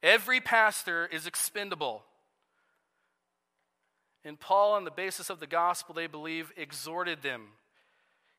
Every 0.00 0.40
pastor 0.40 1.08
is 1.10 1.26
expendable. 1.26 2.04
And 4.24 4.38
Paul, 4.38 4.72
on 4.72 4.84
the 4.84 4.90
basis 4.90 5.30
of 5.30 5.40
the 5.40 5.46
gospel, 5.46 5.94
they 5.94 6.06
believe, 6.06 6.52
exhorted 6.56 7.22
them. 7.22 7.46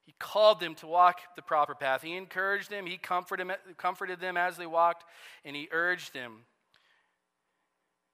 He 0.05 0.13
called 0.19 0.59
them 0.59 0.75
to 0.75 0.87
walk 0.87 1.19
the 1.35 1.41
proper 1.41 1.75
path. 1.75 2.01
He 2.01 2.15
encouraged 2.15 2.69
them, 2.69 2.85
he 2.85 2.97
comforted, 2.97 4.19
them 4.19 4.37
as 4.37 4.57
they 4.57 4.65
walked, 4.65 5.05
and 5.45 5.55
he 5.55 5.69
urged 5.71 6.13
them, 6.13 6.45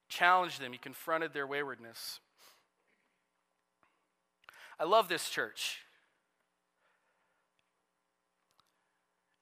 challenged 0.09 0.61
them, 0.61 0.73
he 0.73 0.77
confronted 0.77 1.33
their 1.33 1.47
waywardness. 1.47 2.19
I 4.77 4.83
love 4.83 5.07
this 5.07 5.29
church. 5.29 5.79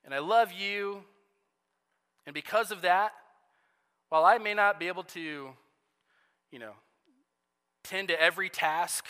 And 0.06 0.14
I 0.14 0.20
love 0.20 0.52
you. 0.52 1.04
And 2.26 2.34
because 2.34 2.72
of 2.72 2.84
that, 2.84 3.14
while 4.10 4.26
I 4.26 4.38
may 4.38 4.54
not 4.54 4.80
be 4.80 4.88
able 4.88 5.04
to, 5.04 5.50
you 6.52 6.60
know, 6.60 6.74
tend 7.94 8.08
to 8.08 8.20
every 8.20 8.50
task 8.50 9.06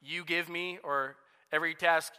you 0.00 0.24
give 0.24 0.48
me 0.48 0.78
or 0.84 1.16
every 1.50 1.74
task 1.74 2.12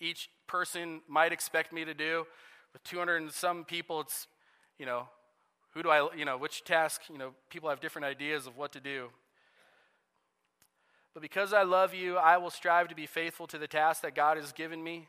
each 0.00 0.28
person 0.48 1.00
might 1.06 1.32
expect 1.32 1.72
me 1.72 1.84
to 1.84 1.94
do. 1.94 2.26
With 2.72 2.82
200 2.82 3.22
and 3.22 3.30
some 3.30 3.64
people, 3.64 4.00
it's, 4.00 4.26
you 4.76 4.86
know, 4.86 5.06
who 5.72 5.84
do 5.84 5.88
I, 5.88 6.08
you 6.16 6.24
know, 6.24 6.36
which 6.36 6.64
task, 6.64 7.02
you 7.08 7.16
know, 7.16 7.30
people 7.48 7.68
have 7.68 7.80
different 7.80 8.06
ideas 8.06 8.48
of 8.48 8.56
what 8.56 8.72
to 8.72 8.80
do. 8.80 9.10
But 11.14 11.22
because 11.22 11.52
I 11.52 11.62
love 11.62 11.94
you, 11.94 12.16
I 12.16 12.38
will 12.38 12.50
strive 12.50 12.88
to 12.88 12.96
be 12.96 13.06
faithful 13.06 13.46
to 13.46 13.56
the 13.56 13.68
task 13.68 14.02
that 14.02 14.16
God 14.16 14.38
has 14.38 14.50
given 14.50 14.82
me. 14.82 15.06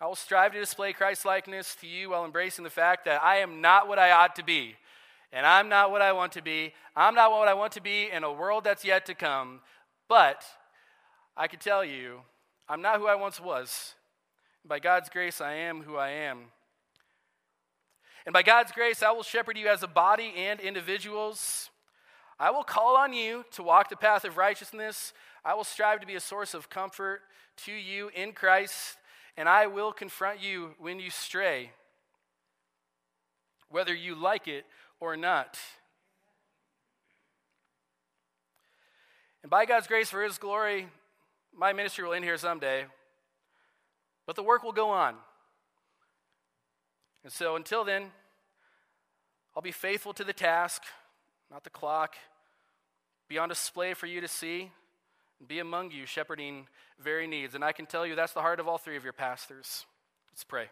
I 0.00 0.06
will 0.06 0.16
strive 0.16 0.52
to 0.54 0.58
display 0.58 0.92
Christ 0.92 1.24
likeness 1.24 1.76
to 1.76 1.86
you 1.86 2.10
while 2.10 2.24
embracing 2.24 2.64
the 2.64 2.70
fact 2.70 3.04
that 3.04 3.22
I 3.22 3.36
am 3.36 3.60
not 3.60 3.86
what 3.86 4.00
I 4.00 4.10
ought 4.10 4.34
to 4.34 4.42
be 4.42 4.74
and 5.36 5.44
I'm 5.44 5.68
not 5.68 5.90
what 5.90 6.00
I 6.00 6.12
want 6.12 6.32
to 6.32 6.42
be. 6.42 6.72
I'm 6.96 7.14
not 7.14 7.30
what 7.30 7.46
I 7.46 7.52
want 7.52 7.72
to 7.72 7.82
be 7.82 8.08
in 8.10 8.24
a 8.24 8.32
world 8.32 8.64
that's 8.64 8.86
yet 8.86 9.04
to 9.04 9.14
come. 9.14 9.60
But 10.08 10.42
I 11.36 11.46
can 11.46 11.58
tell 11.58 11.84
you, 11.84 12.20
I'm 12.70 12.80
not 12.80 12.98
who 12.98 13.06
I 13.06 13.16
once 13.16 13.38
was. 13.38 13.96
By 14.64 14.78
God's 14.78 15.10
grace, 15.10 15.42
I 15.42 15.52
am 15.52 15.82
who 15.82 15.96
I 15.96 16.08
am. 16.08 16.44
And 18.24 18.32
by 18.32 18.42
God's 18.42 18.72
grace, 18.72 19.02
I 19.02 19.10
will 19.10 19.22
shepherd 19.22 19.58
you 19.58 19.68
as 19.68 19.82
a 19.82 19.86
body 19.86 20.32
and 20.38 20.58
individuals. 20.58 21.68
I 22.40 22.50
will 22.50 22.64
call 22.64 22.96
on 22.96 23.12
you 23.12 23.44
to 23.52 23.62
walk 23.62 23.90
the 23.90 23.96
path 23.96 24.24
of 24.24 24.38
righteousness. 24.38 25.12
I 25.44 25.52
will 25.52 25.64
strive 25.64 26.00
to 26.00 26.06
be 26.06 26.14
a 26.14 26.20
source 26.20 26.54
of 26.54 26.70
comfort 26.70 27.20
to 27.66 27.72
you 27.72 28.10
in 28.14 28.32
Christ, 28.32 28.96
and 29.36 29.50
I 29.50 29.66
will 29.66 29.92
confront 29.92 30.42
you 30.42 30.70
when 30.78 30.98
you 30.98 31.10
stray, 31.10 31.72
whether 33.68 33.94
you 33.94 34.14
like 34.14 34.48
it 34.48 34.64
or 35.06 35.16
not. 35.16 35.58
And 39.42 39.50
by 39.50 39.64
God's 39.64 39.86
grace 39.86 40.10
for 40.10 40.22
His 40.22 40.38
glory, 40.38 40.88
my 41.56 41.72
ministry 41.72 42.04
will 42.04 42.12
end 42.12 42.24
here 42.24 42.36
someday, 42.36 42.86
but 44.26 44.34
the 44.34 44.42
work 44.42 44.64
will 44.64 44.72
go 44.72 44.90
on. 44.90 45.14
And 47.22 47.32
so 47.32 47.54
until 47.54 47.84
then, 47.84 48.10
I'll 49.54 49.62
be 49.62 49.72
faithful 49.72 50.12
to 50.14 50.24
the 50.24 50.32
task, 50.32 50.82
not 51.50 51.62
the 51.62 51.70
clock, 51.70 52.16
be 53.28 53.38
on 53.38 53.48
display 53.48 53.94
for 53.94 54.06
you 54.06 54.20
to 54.20 54.28
see, 54.28 54.70
and 55.38 55.48
be 55.48 55.60
among 55.60 55.92
you, 55.92 56.06
shepherding 56.06 56.66
very 57.00 57.26
needs. 57.26 57.54
And 57.54 57.64
I 57.64 57.72
can 57.72 57.86
tell 57.86 58.04
you 58.06 58.16
that's 58.16 58.32
the 58.32 58.40
heart 58.40 58.58
of 58.58 58.66
all 58.66 58.78
three 58.78 58.96
of 58.96 59.04
your 59.04 59.12
pastors. 59.12 59.86
Let's 60.32 60.44
pray. 60.44 60.66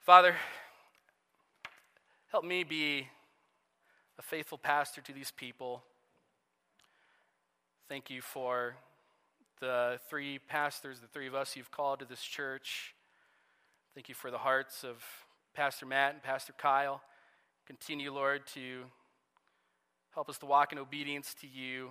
Father, 0.00 0.34
Help 2.30 2.44
me 2.44 2.62
be 2.62 3.08
a 4.16 4.22
faithful 4.22 4.56
pastor 4.56 5.00
to 5.00 5.12
these 5.12 5.32
people. 5.32 5.82
Thank 7.88 8.08
you 8.08 8.22
for 8.22 8.76
the 9.60 9.98
three 10.08 10.38
pastors, 10.38 11.00
the 11.00 11.08
three 11.08 11.26
of 11.26 11.34
us 11.34 11.56
you've 11.56 11.72
called 11.72 11.98
to 11.98 12.04
this 12.04 12.22
church. 12.22 12.94
Thank 13.96 14.08
you 14.08 14.14
for 14.14 14.30
the 14.30 14.38
hearts 14.38 14.84
of 14.84 15.02
Pastor 15.54 15.86
Matt 15.86 16.14
and 16.14 16.22
Pastor 16.22 16.54
Kyle. 16.56 17.02
Continue, 17.66 18.12
Lord, 18.14 18.46
to 18.54 18.84
help 20.14 20.28
us 20.28 20.38
to 20.38 20.46
walk 20.46 20.70
in 20.70 20.78
obedience 20.78 21.34
to 21.40 21.48
you, 21.48 21.90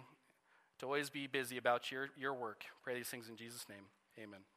to 0.79 0.85
always 0.85 1.09
be 1.09 1.27
busy 1.27 1.57
about 1.57 1.91
your, 1.91 2.11
your 2.17 2.33
work. 2.33 2.63
Pray 2.81 2.95
these 2.95 3.09
things 3.09 3.27
in 3.27 3.35
Jesus' 3.35 3.65
name. 3.67 3.83
Amen. 4.17 4.39